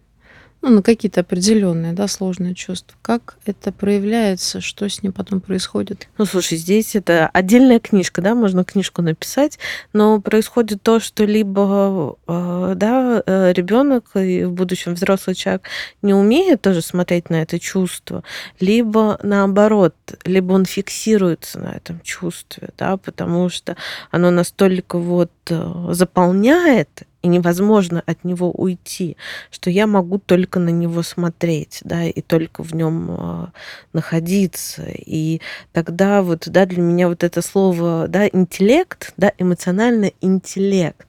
Ну, 0.65 0.71
на 0.71 0.81
какие-то 0.81 1.21
определенные, 1.21 1.93
да, 1.93 2.07
сложные 2.07 2.55
чувства. 2.55 2.97
Как 3.03 3.37
это 3.45 3.71
проявляется, 3.71 4.61
что 4.61 4.89
с 4.89 5.03
ним 5.03 5.13
потом 5.13 5.39
происходит? 5.39 6.07
Ну, 6.17 6.25
слушай, 6.25 6.57
здесь 6.57 6.95
это 6.95 7.29
отдельная 7.31 7.79
книжка, 7.79 8.23
да, 8.23 8.33
можно 8.33 8.63
книжку 8.63 9.03
написать, 9.03 9.59
но 9.93 10.19
происходит 10.19 10.81
то, 10.81 10.99
что 10.99 11.23
либо, 11.23 12.17
э, 12.27 12.73
да, 12.75 13.21
э, 13.23 13.53
ребенок 13.53 14.05
и 14.15 14.43
в 14.43 14.53
будущем 14.53 14.95
взрослый 14.95 15.35
человек 15.35 15.67
не 16.01 16.15
умеет 16.15 16.63
тоже 16.63 16.81
смотреть 16.81 17.29
на 17.29 17.43
это 17.43 17.59
чувство, 17.59 18.23
либо 18.59 19.19
наоборот, 19.21 19.93
либо 20.23 20.53
он 20.53 20.65
фиксируется 20.65 21.59
на 21.59 21.73
этом 21.73 22.01
чувстве, 22.01 22.69
да, 22.75 22.97
потому 22.97 23.49
что 23.49 23.77
оно 24.09 24.31
настолько 24.31 24.97
вот 24.97 25.31
э, 25.51 25.87
заполняет 25.91 27.03
и 27.25 27.27
невозможно 27.27 28.03
от 28.05 28.23
него 28.23 28.51
уйти, 28.51 29.17
что 29.49 29.71
я 29.71 29.87
могу 29.87 30.19
только 30.19 30.59
на 30.59 30.69
него 30.69 31.01
смотреть, 31.01 31.79
да, 31.83 32.03
и 32.03 32.21
только 32.21 32.61
в 32.61 32.75
нем 32.75 33.07
а, 33.09 33.51
находиться. 33.93 34.83
И 34.87 35.41
тогда 35.73 36.21
вот, 36.21 36.47
да, 36.47 36.67
для 36.67 36.83
меня 36.83 37.09
вот 37.09 37.23
это 37.23 37.41
слово, 37.41 38.05
да, 38.07 38.27
интеллект, 38.27 39.11
да, 39.17 39.31
эмоциональный 39.39 40.13
интеллект, 40.21 41.07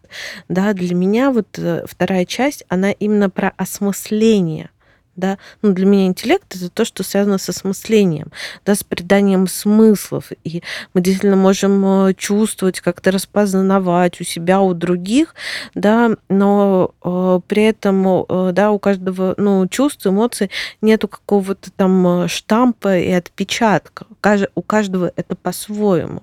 да, 0.49 0.73
для 0.73 0.95
меня 0.95 1.33
вот 1.33 1.59
э, 1.59 1.85
вторая 1.87 2.25
часть, 2.25 2.65
она 2.71 2.93
именно 2.93 3.29
про 3.29 3.53
осмысление 3.59 4.71
да. 5.17 5.39
Ну, 5.63 5.73
для 5.73 5.87
меня 5.87 6.07
интеллект 6.07 6.55
это 6.55 6.69
то, 6.71 6.85
что 6.85 7.03
связано 7.03 7.39
с 7.39 7.49
осмыслением, 7.49 8.31
да, 8.65 8.75
с 8.75 8.85
приданием 8.85 9.49
смыслов. 9.49 10.33
И 10.45 10.63
мы 10.95 11.01
действительно 11.01 11.37
можем 11.37 11.85
э, 12.09 12.15
чувствовать, 12.15 12.81
как-то 12.81 13.11
распознавать 13.11 14.21
у 14.21 14.25
себя, 14.25 14.61
у 14.61 14.75
других, 14.75 15.35
да, 15.75 16.11
но 16.29 16.95
э, 17.03 17.41
при 17.47 17.65
этом, 17.65 18.07
э, 18.29 18.53
да, 18.53 18.71
у 18.71 18.79
каждого, 18.79 19.35
ну, 19.37 19.67
чувств, 19.69 20.07
эмоций 20.07 20.51
нету 20.81 21.09
какого-то 21.09 21.71
там 21.73 22.25
э, 22.25 22.29
штампа 22.29 22.99
и 22.99 23.11
отпечатка. 23.11 24.07
У 24.55 24.63
каждого 24.63 25.13
это 25.17 25.37
по-своему, 25.37 26.23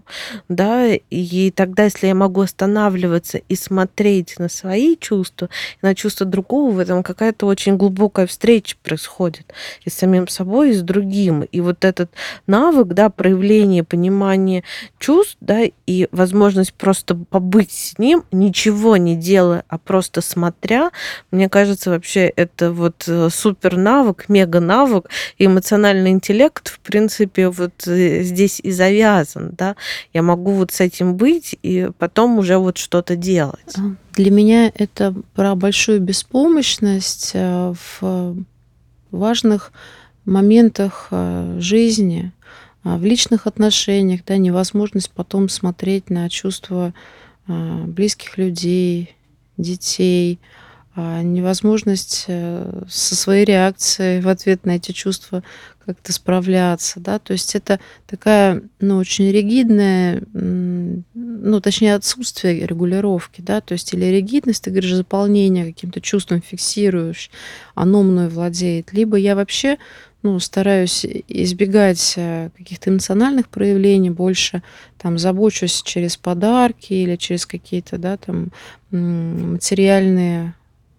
да, 0.50 0.88
и 0.88 1.52
тогда, 1.52 1.86
если 1.86 2.08
я 2.08 2.16
могу 2.16 2.42
останавливаться 2.42 3.38
и 3.38 3.56
смотреть 3.56 4.40
на 4.40 4.50
свои 4.50 4.98
чувства, 4.98 5.50
на 5.82 5.96
чувства 5.96 6.26
другого, 6.26 6.72
в 6.72 6.80
этом 6.80 7.04
какая-то 7.04 7.46
очень 7.46 7.78
глубокая 7.78 8.28
встреча 8.28 8.76
происходит 8.84 9.54
и 9.86 9.90
с 9.90 9.94
самим 9.94 10.28
собой, 10.28 10.72
и 10.72 10.74
с 10.74 10.82
другим. 10.82 11.42
И 11.42 11.62
вот 11.62 11.86
этот 11.86 12.12
навык, 12.48 12.90
да, 12.90 13.10
проявления, 13.10 13.84
понимания 13.84 14.64
чувств, 15.00 15.38
да, 15.42 15.62
и 15.88 16.08
возможность 16.12 16.74
просто 16.74 17.16
побыть 17.16 17.72
с 17.72 17.98
ним, 17.98 18.24
ничего 18.32 18.98
не 18.98 19.16
делая, 19.16 19.64
а 19.68 19.78
просто 19.78 20.22
смотря, 20.22 20.92
мне 21.32 21.50
кажется, 21.50 21.90
вообще 21.90 22.28
это 22.28 22.72
вот 22.72 23.06
э, 23.08 23.30
супер 23.32 23.78
навык, 23.78 24.26
мега 24.28 24.60
навык, 24.60 25.10
эмоциональный 25.38 26.12
интеллект, 26.12 26.68
в 26.68 26.80
принципе, 26.80 27.50
вот 27.50 27.88
э, 27.88 28.22
здесь 28.24 28.60
и 28.62 28.72
завязан, 28.72 29.52
да. 29.58 29.76
Я 30.14 30.22
могу 30.22 30.52
вот 30.52 30.72
с 30.72 30.82
этим 30.82 31.16
быть 31.16 31.56
и 31.64 31.90
потом 31.98 32.38
уже 32.40 32.58
вот 32.58 32.78
что-то 32.78 33.16
делать. 33.16 33.76
Для 34.14 34.32
меня 34.32 34.72
это 34.76 35.16
про 35.34 35.56
большую 35.56 36.00
беспомощность 36.00 37.32
э, 37.34 37.74
в 38.00 38.36
важных 39.14 39.72
моментах 40.26 41.08
э, 41.12 41.58
жизни, 41.60 42.32
а, 42.84 42.98
в 42.98 43.04
личных 43.04 43.48
отношениях, 43.48 44.22
да, 44.26 44.38
невозможность 44.38 45.12
потом 45.12 45.50
смотреть 45.50 46.10
на 46.10 46.30
чувства 46.30 46.94
а, 47.48 47.84
близких 47.86 48.38
людей, 48.38 49.16
детей, 49.58 50.40
невозможность 50.96 52.26
э, 52.28 52.84
со 52.88 53.16
своей 53.16 53.46
реакцией 53.46 54.22
в 54.22 54.28
ответ 54.28 54.66
на 54.66 54.76
эти 54.76 54.92
чувства 54.92 55.44
как-то 55.86 56.14
справляться, 56.14 57.00
да, 57.00 57.20
то 57.20 57.34
есть 57.34 57.56
это 57.56 57.80
такая, 58.06 58.62
ну, 58.80 58.98
очень 58.98 59.30
ригидная, 59.32 60.24
ну, 60.34 61.62
точнее, 61.62 61.96
отсутствие 61.96 62.66
регулировки, 62.66 63.42
да, 63.42 63.60
то 63.60 63.74
есть 63.74 63.94
или 63.94 64.06
ригидность, 64.06 64.64
ты 64.64 64.70
говоришь, 64.70 64.94
заполнение 64.94 65.66
каким-то 65.66 66.00
чувством 66.00 66.42
фиксируешь, 66.42 67.30
оно 67.76 68.04
мной 68.04 68.30
владеет, 68.30 68.94
либо 68.94 69.18
я 69.18 69.36
вообще, 69.36 69.78
ну, 70.22 70.40
стараюсь 70.40 71.06
избегать 71.28 72.14
э, 72.16 72.50
каких-то 72.56 72.92
эмоциональных 72.92 73.50
проявлений, 73.50 74.10
больше 74.10 74.64
там 74.98 75.18
забочусь 75.18 75.82
через 75.84 76.16
подарки 76.16 76.94
или 76.94 77.18
через 77.18 77.46
какие-то, 77.46 77.98
да, 77.98 78.16
там 78.16 78.52
материальные 78.92 80.54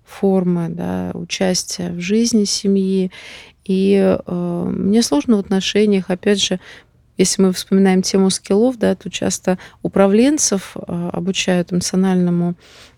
формы, 0.04 0.68
да, 0.68 1.10
участия 1.14 1.90
в 1.90 2.00
жизни 2.00 2.44
семьи. 2.44 3.10
И 3.64 3.94
э, 3.96 4.72
мне 4.76 5.02
сложно 5.02 5.36
в 5.36 5.40
отношениях, 5.40 6.10
опять 6.10 6.42
же, 6.42 6.60
если 7.16 7.42
мы 7.42 7.52
вспоминаем 7.52 8.02
тему 8.02 8.30
скиллов, 8.30 8.76
да, 8.78 8.94
то 8.94 9.10
часто 9.10 9.58
управленцев 9.82 10.76
э, 10.76 11.10
обучают 11.12 11.72
эмоциональному 11.72 12.54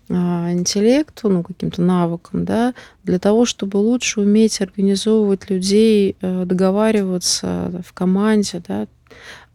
э, 0.09 0.13
интеллекту, 0.13 1.29
ну, 1.29 1.43
каким-то 1.43 1.81
навыкам, 1.81 2.43
да, 2.43 2.73
для 3.03 3.19
того, 3.19 3.45
чтобы 3.45 3.77
лучше 3.77 4.21
уметь 4.21 4.59
организовывать 4.59 5.49
людей, 5.49 6.15
э, 6.19 6.45
договариваться 6.45 7.83
в 7.85 7.93
команде, 7.93 8.61
да, 8.67 8.87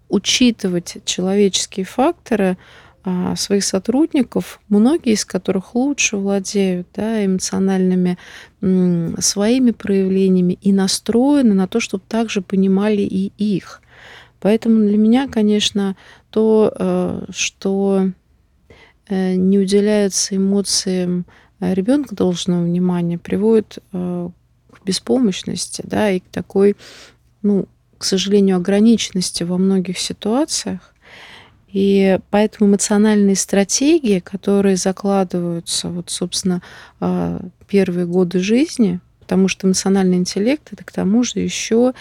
учитывать 0.08 0.98
человеческие 1.04 1.86
факторы, 1.86 2.56
своих 3.36 3.64
сотрудников, 3.64 4.60
многие 4.68 5.14
из 5.14 5.24
которых 5.24 5.74
лучше 5.74 6.16
владеют 6.16 6.86
да, 6.94 7.24
эмоциональными 7.24 8.16
своими 9.18 9.72
проявлениями 9.72 10.58
и 10.60 10.72
настроены 10.72 11.54
на 11.54 11.66
то, 11.66 11.80
чтобы 11.80 12.04
также 12.06 12.42
понимали 12.42 13.02
и 13.02 13.32
их. 13.38 13.82
Поэтому 14.42 14.84
для 14.86 14.98
меня, 14.98 15.28
конечно, 15.28 15.96
то, 16.30 16.72
э, 16.76 17.24
что 17.30 18.10
э, 19.08 19.34
не 19.34 19.58
уделяется 19.58 20.36
эмоциям 20.36 21.26
ребенка 21.60 22.16
должного 22.16 22.64
внимания, 22.64 23.18
приводит 23.18 23.78
э, 23.92 24.30
к 24.72 24.84
беспомощности, 24.84 25.82
да, 25.86 26.10
и 26.10 26.18
к 26.18 26.24
такой, 26.28 26.76
ну, 27.42 27.68
к 27.98 28.04
сожалению, 28.04 28.56
ограниченности 28.56 29.44
во 29.44 29.58
многих 29.58 29.98
ситуациях. 29.98 30.91
И 31.72 32.18
поэтому 32.30 32.70
эмоциональные 32.70 33.36
стратегии, 33.36 34.20
которые 34.20 34.76
закладываются, 34.76 35.88
вот, 35.88 36.10
собственно, 36.10 36.62
а, 37.00 37.40
первые 37.66 38.06
годы 38.06 38.40
жизни, 38.40 39.00
потому 39.20 39.48
что 39.48 39.66
эмоциональный 39.66 40.18
интеллект 40.18 40.68
это 40.70 40.84
к 40.84 40.92
тому 40.92 41.24
же 41.24 41.40
еще 41.40 41.94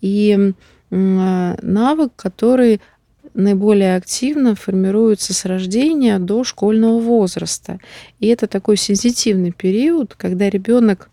и 0.00 0.52
а, 0.90 1.56
навык, 1.60 2.12
который 2.14 2.80
наиболее 3.34 3.96
активно 3.96 4.54
формируется 4.54 5.34
с 5.34 5.44
рождения 5.44 6.18
до 6.18 6.44
школьного 6.44 7.00
возраста. 7.00 7.80
И 8.20 8.28
это 8.28 8.46
такой 8.46 8.76
сенситивный 8.76 9.52
период, 9.52 10.14
когда 10.14 10.48
ребенок 10.48 11.10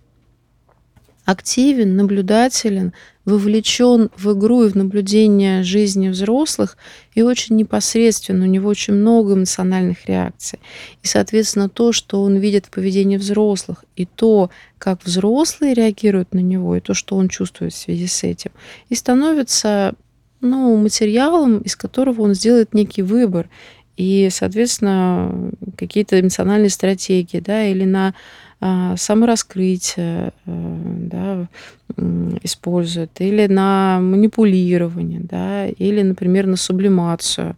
активен, 1.25 1.95
наблюдателен, 1.95 2.93
вовлечен 3.25 4.09
в 4.17 4.33
игру 4.33 4.63
и 4.63 4.69
в 4.69 4.75
наблюдение 4.75 5.63
жизни 5.63 6.09
взрослых 6.09 6.77
и 7.15 7.21
очень 7.21 7.55
непосредственно, 7.55 8.43
у 8.43 8.49
него 8.49 8.69
очень 8.69 8.93
много 8.93 9.33
эмоциональных 9.33 10.05
реакций. 10.07 10.59
И, 11.01 11.07
соответственно, 11.07 11.69
то, 11.69 11.93
что 11.93 12.21
он 12.21 12.37
видит 12.37 12.65
в 12.65 12.69
поведении 12.69 13.17
взрослых, 13.17 13.85
и 13.95 14.05
то, 14.05 14.49
как 14.77 15.05
взрослые 15.05 15.73
реагируют 15.73 16.33
на 16.33 16.39
него, 16.39 16.75
и 16.75 16.81
то, 16.81 16.93
что 16.93 17.15
он 17.15 17.29
чувствует 17.29 17.73
в 17.73 17.77
связи 17.77 18.07
с 18.07 18.23
этим, 18.23 18.51
и 18.89 18.95
становится 18.95 19.93
ну, 20.41 20.75
материалом, 20.75 21.59
из 21.59 21.75
которого 21.75 22.21
он 22.21 22.33
сделает 22.33 22.73
некий 22.73 23.01
выбор. 23.01 23.49
И, 23.95 24.27
соответственно, 24.31 25.51
какие-то 25.77 26.19
эмоциональные 26.19 26.71
стратегии, 26.71 27.39
да, 27.39 27.63
или 27.63 27.85
на 27.85 28.13
самораскрытие 28.97 30.33
э, 30.45 30.75
да, 30.97 31.47
используют, 32.43 33.11
или 33.19 33.47
на 33.47 33.99
манипулирование, 34.01 35.19
да, 35.21 35.67
или, 35.67 36.01
например, 36.01 36.47
на 36.47 36.55
сублимацию. 36.55 37.55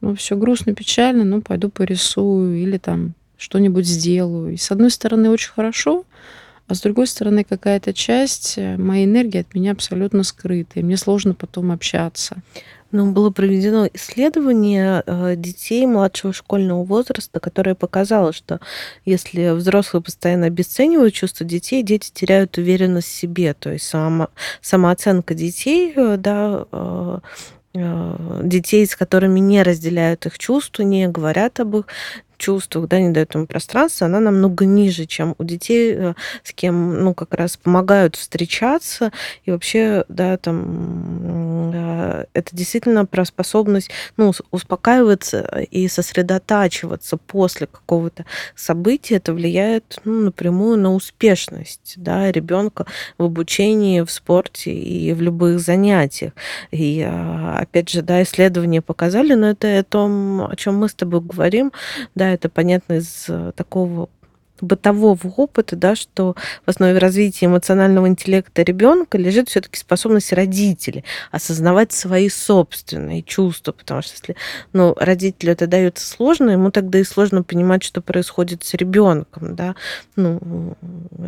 Ну, 0.00 0.14
все 0.14 0.36
грустно, 0.36 0.74
печально, 0.74 1.24
ну, 1.24 1.40
пойду 1.40 1.68
порисую 1.68 2.56
или 2.56 2.78
там 2.78 3.14
что-нибудь 3.36 3.86
сделаю. 3.86 4.52
И 4.52 4.56
с 4.56 4.70
одной 4.70 4.90
стороны, 4.90 5.30
очень 5.30 5.50
хорошо, 5.50 6.04
а 6.68 6.74
с 6.74 6.80
другой 6.82 7.06
стороны, 7.06 7.44
какая-то 7.44 7.94
часть 7.94 8.54
э, 8.58 8.76
моей 8.76 9.06
энергии 9.06 9.40
от 9.40 9.54
меня 9.54 9.72
абсолютно 9.72 10.22
скрыта, 10.22 10.80
и 10.80 10.82
мне 10.82 10.96
сложно 10.96 11.34
потом 11.34 11.72
общаться. 11.72 12.36
Ну, 12.90 13.12
было 13.12 13.28
проведено 13.30 13.86
исследование 13.92 15.02
э, 15.04 15.34
детей 15.36 15.84
младшего 15.84 16.32
школьного 16.32 16.84
возраста, 16.84 17.38
которое 17.38 17.74
показало, 17.74 18.32
что 18.32 18.60
если 19.04 19.50
взрослые 19.50 20.02
постоянно 20.02 20.46
обесценивают 20.46 21.12
чувства 21.12 21.44
детей, 21.44 21.82
дети 21.82 22.10
теряют 22.12 22.56
уверенность 22.56 23.08
в 23.08 23.14
себе. 23.14 23.52
То 23.52 23.72
есть 23.72 23.86
сама, 23.86 24.28
самооценка 24.62 25.34
детей, 25.34 25.92
э, 25.94 26.16
да, 26.16 26.64
э, 26.72 27.18
детей, 27.74 28.86
с 28.86 28.96
которыми 28.96 29.38
не 29.38 29.62
разделяют 29.62 30.24
их 30.24 30.38
чувства, 30.38 30.82
не 30.82 31.08
говорят 31.08 31.60
об 31.60 31.76
их 31.76 31.86
чувствах, 32.38 32.88
да, 32.88 33.00
не 33.00 33.10
дает 33.10 33.34
им 33.34 33.46
пространства, 33.46 34.06
она 34.06 34.20
намного 34.20 34.64
ниже, 34.64 35.04
чем 35.04 35.34
у 35.38 35.44
детей, 35.44 35.92
э, 35.94 36.14
с 36.42 36.52
кем, 36.52 37.02
ну, 37.04 37.14
как 37.14 37.34
раз 37.34 37.56
помогают 37.56 38.16
встречаться. 38.16 39.12
И 39.44 39.50
вообще, 39.50 40.04
да, 40.08 40.36
там, 40.38 41.72
э, 41.74 42.24
это 42.32 42.56
действительно 42.56 43.04
про 43.04 43.24
способность, 43.24 43.90
ну, 44.16 44.32
успокаиваться 44.50 45.40
и 45.70 45.88
сосредотачиваться 45.88 47.16
после 47.16 47.66
какого-то 47.66 48.24
события. 48.54 49.16
Это 49.16 49.34
влияет, 49.34 50.00
ну, 50.04 50.22
напрямую 50.22 50.78
на 50.78 50.94
успешность, 50.94 51.94
да, 51.96 52.30
ребенка 52.30 52.86
в 53.18 53.24
обучении, 53.24 54.00
в 54.00 54.10
спорте 54.10 54.72
и 54.72 55.12
в 55.12 55.20
любых 55.20 55.58
занятиях. 55.60 56.32
И, 56.70 57.00
э, 57.00 57.58
опять 57.58 57.90
же, 57.90 58.02
да, 58.02 58.22
исследования 58.22 58.80
показали, 58.80 59.34
но 59.34 59.50
это 59.50 59.78
о 59.78 59.82
том, 59.82 60.42
о 60.42 60.56
чем 60.56 60.76
мы 60.76 60.88
с 60.88 60.94
тобой 60.94 61.20
говорим, 61.20 61.72
да, 62.14 62.27
это 62.34 62.48
понятно 62.48 62.94
из 62.94 63.26
э, 63.28 63.52
такого 63.56 64.08
бытового 64.60 65.20
опыта, 65.36 65.76
да, 65.76 65.94
что 65.94 66.34
в 66.66 66.70
основе 66.70 66.98
развития 66.98 67.46
эмоционального 67.46 68.08
интеллекта 68.08 68.62
ребенка 68.62 69.18
лежит 69.18 69.48
все-таки 69.48 69.78
способность 69.78 70.32
родителей 70.32 71.04
осознавать 71.30 71.92
свои 71.92 72.28
собственные 72.28 73.22
чувства, 73.22 73.72
потому 73.72 74.02
что 74.02 74.14
если 74.14 74.36
ну, 74.72 74.94
родителю 74.98 75.52
это 75.52 75.66
дается 75.66 76.06
сложно, 76.06 76.50
ему 76.50 76.70
тогда 76.70 76.98
и 76.98 77.04
сложно 77.04 77.42
понимать, 77.42 77.82
что 77.82 78.00
происходит 78.00 78.64
с 78.64 78.74
ребенком, 78.74 79.54
да, 79.54 79.74
ну, 80.16 80.76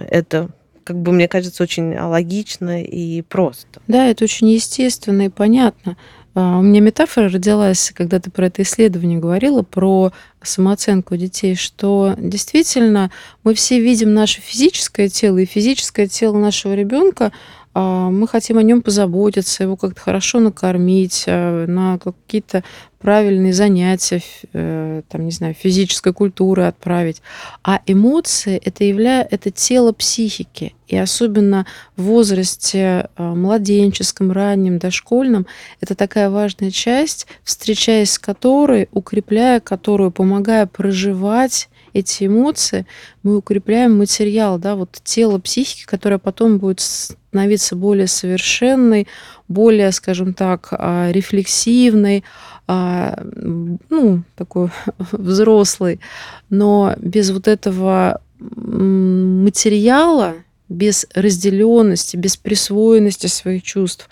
это 0.08 0.50
как 0.82 0.96
бы, 0.96 1.12
мне 1.12 1.28
кажется, 1.28 1.62
очень 1.62 1.96
логично 1.96 2.82
и 2.82 3.22
просто. 3.22 3.80
Да, 3.86 4.06
это 4.06 4.24
очень 4.24 4.48
естественно 4.48 5.26
и 5.26 5.28
понятно. 5.28 5.96
А, 6.34 6.58
у 6.58 6.62
меня 6.62 6.80
метафора 6.80 7.28
родилась, 7.28 7.92
когда 7.94 8.20
ты 8.20 8.30
про 8.30 8.46
это 8.46 8.62
исследование 8.62 9.18
говорила, 9.18 9.62
про 9.62 10.12
самооценку 10.42 11.16
детей, 11.16 11.54
что 11.54 12.14
действительно 12.16 13.10
мы 13.42 13.54
все 13.54 13.80
видим 13.80 14.14
наше 14.14 14.40
физическое 14.40 15.08
тело, 15.08 15.38
и 15.38 15.44
физическое 15.44 16.06
тело 16.06 16.38
нашего 16.38 16.74
ребенка 16.74 17.32
мы 17.74 18.26
хотим 18.26 18.58
о 18.58 18.62
нем 18.62 18.82
позаботиться, 18.82 19.62
его 19.62 19.76
как-то 19.76 20.00
хорошо 20.00 20.40
накормить, 20.40 21.24
а, 21.26 21.66
на 21.66 21.98
какие-то 21.98 22.64
правильные 22.98 23.54
занятия, 23.54 24.22
э, 24.52 25.02
там, 25.08 25.24
не 25.24 25.30
знаю, 25.30 25.54
физической 25.54 26.12
культуры 26.12 26.64
отправить. 26.64 27.22
А 27.62 27.80
эмоции 27.86 28.60
это 28.62 28.84
явля... 28.84 29.26
это 29.30 29.50
тело 29.50 29.92
психики. 29.92 30.74
И 30.86 30.96
особенно 30.96 31.64
в 31.96 32.02
возрасте 32.02 33.08
а, 33.16 33.34
младенческом, 33.34 34.32
раннем, 34.32 34.78
дошкольном, 34.78 35.46
это 35.80 35.94
такая 35.94 36.28
важная 36.28 36.70
часть, 36.70 37.26
встречаясь 37.42 38.12
с 38.12 38.18
которой, 38.18 38.88
укрепляя 38.92 39.60
которую, 39.60 40.10
помогая 40.10 40.66
проживать 40.66 41.68
эти 41.92 42.26
эмоции, 42.26 42.86
мы 43.22 43.36
укрепляем 43.36 43.96
материал, 43.98 44.58
да, 44.58 44.76
вот 44.76 45.00
тело 45.02 45.38
психики, 45.38 45.84
которое 45.86 46.18
потом 46.18 46.58
будет 46.58 46.80
становиться 46.80 47.76
более 47.76 48.06
совершенной, 48.06 49.06
более, 49.48 49.92
скажем 49.92 50.34
так, 50.34 50.68
а, 50.72 51.10
рефлексивной, 51.10 52.24
а, 52.66 53.20
ну, 53.34 54.22
такой 54.36 54.70
взрослый, 55.12 56.00
но 56.48 56.94
без 56.98 57.30
вот 57.30 57.48
этого 57.48 58.20
материала, 58.38 60.34
без 60.68 61.06
разделенности, 61.14 62.16
без 62.16 62.36
присвоенности 62.36 63.26
своих 63.26 63.62
чувств, 63.62 64.08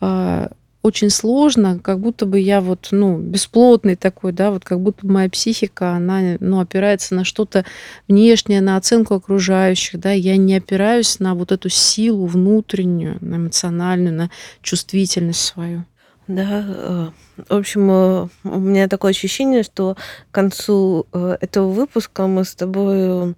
а, 0.00 0.50
очень 0.82 1.10
сложно, 1.10 1.78
как 1.78 2.00
будто 2.00 2.26
бы 2.26 2.40
я 2.40 2.60
вот, 2.60 2.88
ну, 2.90 3.16
бесплотный 3.16 3.96
такой, 3.96 4.32
да, 4.32 4.50
вот 4.50 4.64
как 4.64 4.80
будто 4.80 5.06
моя 5.06 5.30
психика, 5.30 5.92
она, 5.92 6.36
ну, 6.40 6.60
опирается 6.60 7.14
на 7.14 7.24
что-то 7.24 7.64
внешнее, 8.08 8.60
на 8.60 8.76
оценку 8.76 9.14
окружающих, 9.14 10.00
да, 10.00 10.10
я 10.12 10.36
не 10.36 10.56
опираюсь 10.56 11.20
на 11.20 11.34
вот 11.34 11.52
эту 11.52 11.68
силу 11.68 12.26
внутреннюю, 12.26 13.18
на 13.20 13.36
эмоциональную, 13.36 14.14
на 14.14 14.30
чувствительность 14.60 15.40
свою. 15.40 15.84
Да, 16.26 16.64
э, 16.66 17.08
в 17.48 17.54
общем, 17.54 17.90
э, 17.90 18.28
у 18.44 18.58
меня 18.58 18.88
такое 18.88 19.10
ощущение, 19.10 19.62
что 19.62 19.96
к 20.30 20.34
концу 20.34 21.06
э, 21.12 21.36
этого 21.40 21.68
выпуска 21.68 22.26
мы 22.26 22.44
с 22.44 22.54
тобой 22.54 23.34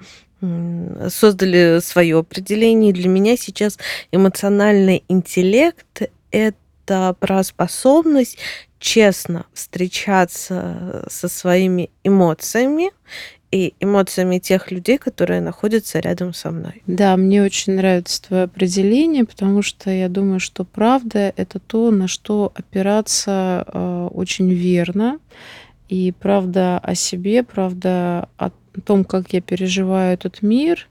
создали 1.08 1.80
свое 1.80 2.18
определение. 2.18 2.92
Для 2.92 3.08
меня 3.08 3.34
сейчас 3.38 3.78
эмоциональный 4.12 5.02
интеллект 5.08 6.02
это 6.30 6.58
это 6.84 7.16
про 7.18 7.42
способность 7.42 8.38
честно 8.78 9.46
встречаться 9.54 11.04
со 11.08 11.28
своими 11.28 11.90
эмоциями 12.04 12.90
и 13.50 13.74
эмоциями 13.80 14.38
тех 14.38 14.70
людей, 14.70 14.98
которые 14.98 15.40
находятся 15.40 16.00
рядом 16.00 16.34
со 16.34 16.50
мной. 16.50 16.82
Да, 16.86 17.16
мне 17.16 17.42
очень 17.42 17.74
нравится 17.74 18.22
твое 18.22 18.42
определение, 18.44 19.24
потому 19.24 19.62
что 19.62 19.90
я 19.90 20.08
думаю, 20.08 20.40
что 20.40 20.64
правда 20.64 21.32
это 21.36 21.60
то, 21.60 21.90
на 21.90 22.08
что 22.08 22.52
опираться 22.54 23.64
э, 23.66 24.08
очень 24.12 24.50
верно. 24.50 25.18
И 25.88 26.12
правда 26.18 26.78
о 26.78 26.94
себе, 26.94 27.44
правда 27.44 28.28
о 28.38 28.50
том, 28.84 29.04
как 29.04 29.32
я 29.32 29.40
переживаю 29.40 30.14
этот 30.14 30.42
мир, 30.42 30.88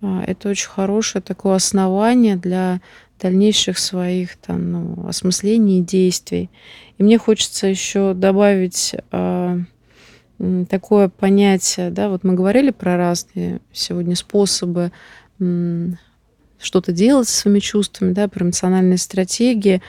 э, 0.00 0.22
это 0.26 0.50
очень 0.50 0.68
хорошее 0.68 1.20
такое 1.20 1.56
основание 1.56 2.36
для 2.36 2.80
дальнейших 3.20 3.78
своих 3.78 4.36
там, 4.36 4.72
ну, 4.72 5.06
осмыслений 5.08 5.78
и 5.78 5.82
действий. 5.82 6.50
И 6.98 7.02
мне 7.02 7.18
хочется 7.18 7.66
еще 7.66 8.14
добавить 8.14 8.94
э, 9.12 9.58
такое 10.68 11.08
понятие, 11.08 11.90
да, 11.90 12.08
вот 12.08 12.24
мы 12.24 12.34
говорили 12.34 12.70
про 12.70 12.96
разные 12.96 13.60
сегодня 13.72 14.16
способы 14.16 14.92
э, 15.40 15.86
что-то 16.58 16.92
делать 16.92 17.28
со 17.28 17.40
своими 17.42 17.60
чувствами, 17.60 18.12
да, 18.12 18.28
про 18.28 18.44
эмоциональные 18.44 18.98
стратегии. 18.98 19.80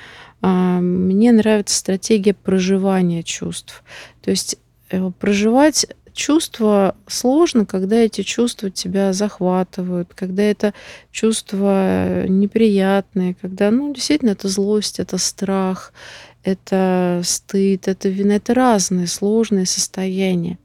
Э, 0.42 0.80
мне 0.80 1.32
нравится 1.32 1.78
стратегия 1.78 2.34
проживания 2.34 3.24
чувств. 3.24 3.84
То 4.22 4.32
есть 4.32 4.58
э, 4.90 5.12
проживать 5.20 5.88
чувство 6.16 6.96
сложно, 7.08 7.66
когда 7.66 7.98
эти 7.98 8.22
чувства 8.22 8.72
тебя 8.72 9.14
захватывают, 9.14 10.14
когда 10.16 10.44
это 10.44 10.74
чувства 11.12 12.26
неприятные, 12.28 13.36
когда, 13.40 13.70
ну, 13.70 13.94
действительно, 13.94 14.32
это 14.32 14.48
злость, 14.48 15.00
это 15.00 15.18
страх, 15.18 15.94
это 16.44 17.22
стыд, 17.24 17.88
это 17.88 18.10
вина, 18.10 18.34
это 18.34 18.54
разные 18.54 19.08
сложные 19.08 19.66
состояния. 19.66 20.58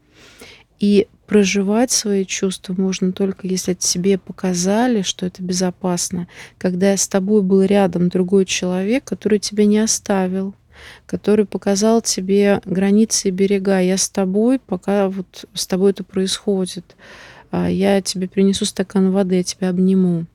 И 0.78 1.08
проживать 1.26 1.90
свои 1.90 2.24
чувства 2.24 2.74
можно 2.76 3.12
только 3.12 3.46
если 3.46 3.74
тебе 3.74 4.18
показали, 4.18 5.02
что 5.02 5.26
это 5.26 5.42
безопасно, 5.42 6.26
когда 6.58 6.96
с 6.96 7.06
тобой 7.06 7.42
был 7.42 7.62
рядом 7.62 8.08
другой 8.08 8.46
человек, 8.46 9.04
который 9.04 9.38
тебя 9.38 9.64
не 9.64 9.78
оставил, 9.78 10.54
который 11.06 11.44
показал 11.44 12.02
тебе 12.02 12.60
границы 12.64 13.28
и 13.28 13.30
берега. 13.30 13.80
Я 13.80 13.96
с 13.96 14.08
тобой, 14.08 14.58
пока 14.58 15.08
вот 15.08 15.46
с 15.54 15.66
тобой 15.66 15.92
это 15.92 16.04
происходит. 16.04 16.96
А, 17.50 17.68
я 17.68 18.00
тебе 18.00 18.28
принесу 18.28 18.64
стакан 18.64 19.10
воды, 19.10 19.36
я 19.36 19.42
тебя 19.42 19.70
обниму. 19.70 20.26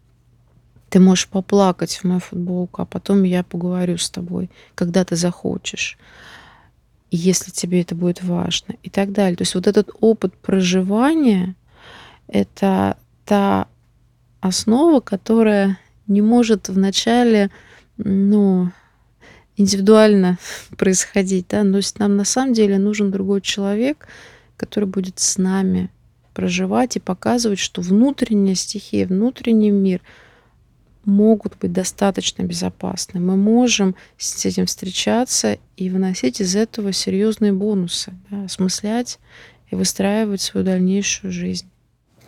Ты 0.89 0.99
можешь 0.99 1.27
поплакать 1.27 1.95
в 1.97 2.03
мою 2.03 2.19
футболку, 2.19 2.81
а 2.81 2.85
потом 2.85 3.23
я 3.23 3.43
поговорю 3.43 3.97
с 3.97 4.09
тобой, 4.09 4.49
когда 4.75 5.03
ты 5.03 5.15
захочешь, 5.15 5.97
если 7.11 7.51
тебе 7.51 7.81
это 7.81 7.95
будет 7.95 8.23
важно 8.23 8.75
и 8.83 8.89
так 8.89 9.11
далее. 9.11 9.35
То 9.35 9.41
есть 9.43 9.55
вот 9.55 9.67
этот 9.67 9.89
опыт 9.99 10.33
проживания— 10.35 11.55
это 12.27 12.97
та 13.25 13.67
основа, 14.41 14.99
которая 14.99 15.77
не 16.07 16.21
может 16.21 16.69
вначале, 16.69 17.49
ну, 17.97 18.71
индивидуально 19.57 20.37
происходить, 20.77 21.47
да, 21.49 21.63
но 21.63 21.79
нам 21.97 22.17
на 22.17 22.25
самом 22.25 22.53
деле 22.53 22.77
нужен 22.77 23.11
другой 23.11 23.41
человек, 23.41 24.07
который 24.57 24.85
будет 24.85 25.19
с 25.19 25.37
нами 25.37 25.89
проживать 26.33 26.97
и 26.97 26.99
показывать, 26.99 27.59
что 27.59 27.81
внутренняя 27.81 28.55
стихия, 28.55 29.07
внутренний 29.07 29.71
мир 29.71 30.01
могут 31.05 31.57
быть 31.59 31.71
достаточно 31.71 32.43
безопасны. 32.43 33.19
Мы 33.19 33.37
можем 33.37 33.95
с 34.17 34.45
этим 34.45 34.65
встречаться 34.65 35.57
и 35.77 35.89
выносить 35.89 36.41
из 36.41 36.55
этого 36.55 36.91
серьезные 36.91 37.53
бонусы, 37.53 38.13
да, 38.29 38.45
осмыслять 38.45 39.19
и 39.69 39.75
выстраивать 39.75 40.41
свою 40.41 40.65
дальнейшую 40.65 41.31
жизнь. 41.31 41.69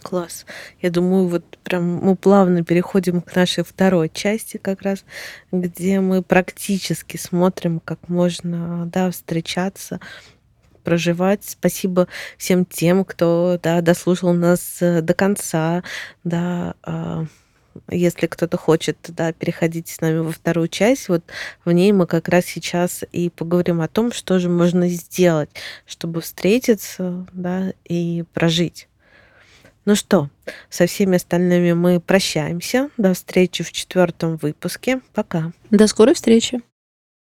Класс. 0.07 0.45
Я 0.81 0.89
думаю, 0.89 1.27
вот 1.27 1.57
прям 1.63 1.83
мы 1.83 2.15
плавно 2.15 2.63
переходим 2.63 3.21
к 3.21 3.35
нашей 3.35 3.65
второй 3.65 4.07
части 4.07 4.55
как 4.55 4.81
раз, 4.83 5.03
где 5.51 5.99
мы 5.99 6.23
практически 6.23 7.17
смотрим, 7.17 7.81
как 7.81 8.07
можно, 8.07 8.85
да, 8.85 9.11
встречаться, 9.11 9.99
проживать. 10.85 11.43
Спасибо 11.43 12.07
всем 12.37 12.63
тем, 12.63 13.03
кто, 13.03 13.59
да, 13.61 13.81
дослушал 13.81 14.31
нас 14.31 14.77
э, 14.79 15.01
до 15.01 15.13
конца, 15.13 15.83
да, 16.23 16.75
а, 16.83 17.25
если 17.89 18.27
кто-то 18.27 18.55
хочет, 18.55 18.97
да, 19.09 19.33
переходить 19.33 19.89
с 19.89 19.99
нами 19.99 20.19
во 20.19 20.31
вторую 20.31 20.69
часть, 20.69 21.09
вот 21.09 21.25
в 21.65 21.71
ней 21.73 21.91
мы 21.91 22.07
как 22.07 22.29
раз 22.29 22.45
сейчас 22.45 23.03
и 23.11 23.29
поговорим 23.29 23.81
о 23.81 23.89
том, 23.89 24.13
что 24.13 24.39
же 24.39 24.47
можно 24.47 24.87
сделать, 24.87 25.49
чтобы 25.85 26.21
встретиться, 26.21 27.27
да, 27.33 27.73
и 27.83 28.23
прожить. 28.33 28.87
Ну 29.87 29.95
что, 29.95 30.29
со 30.69 30.85
всеми 30.85 31.15
остальными 31.15 31.71
мы 31.71 32.01
прощаемся. 32.01 32.89
До 32.97 33.13
встречи 33.13 33.63
в 33.63 33.71
четвертом 33.71 34.35
выпуске. 34.35 34.99
Пока. 35.13 35.53
До 35.71 35.87
скорой 35.87 36.13
встречи. 36.13 36.59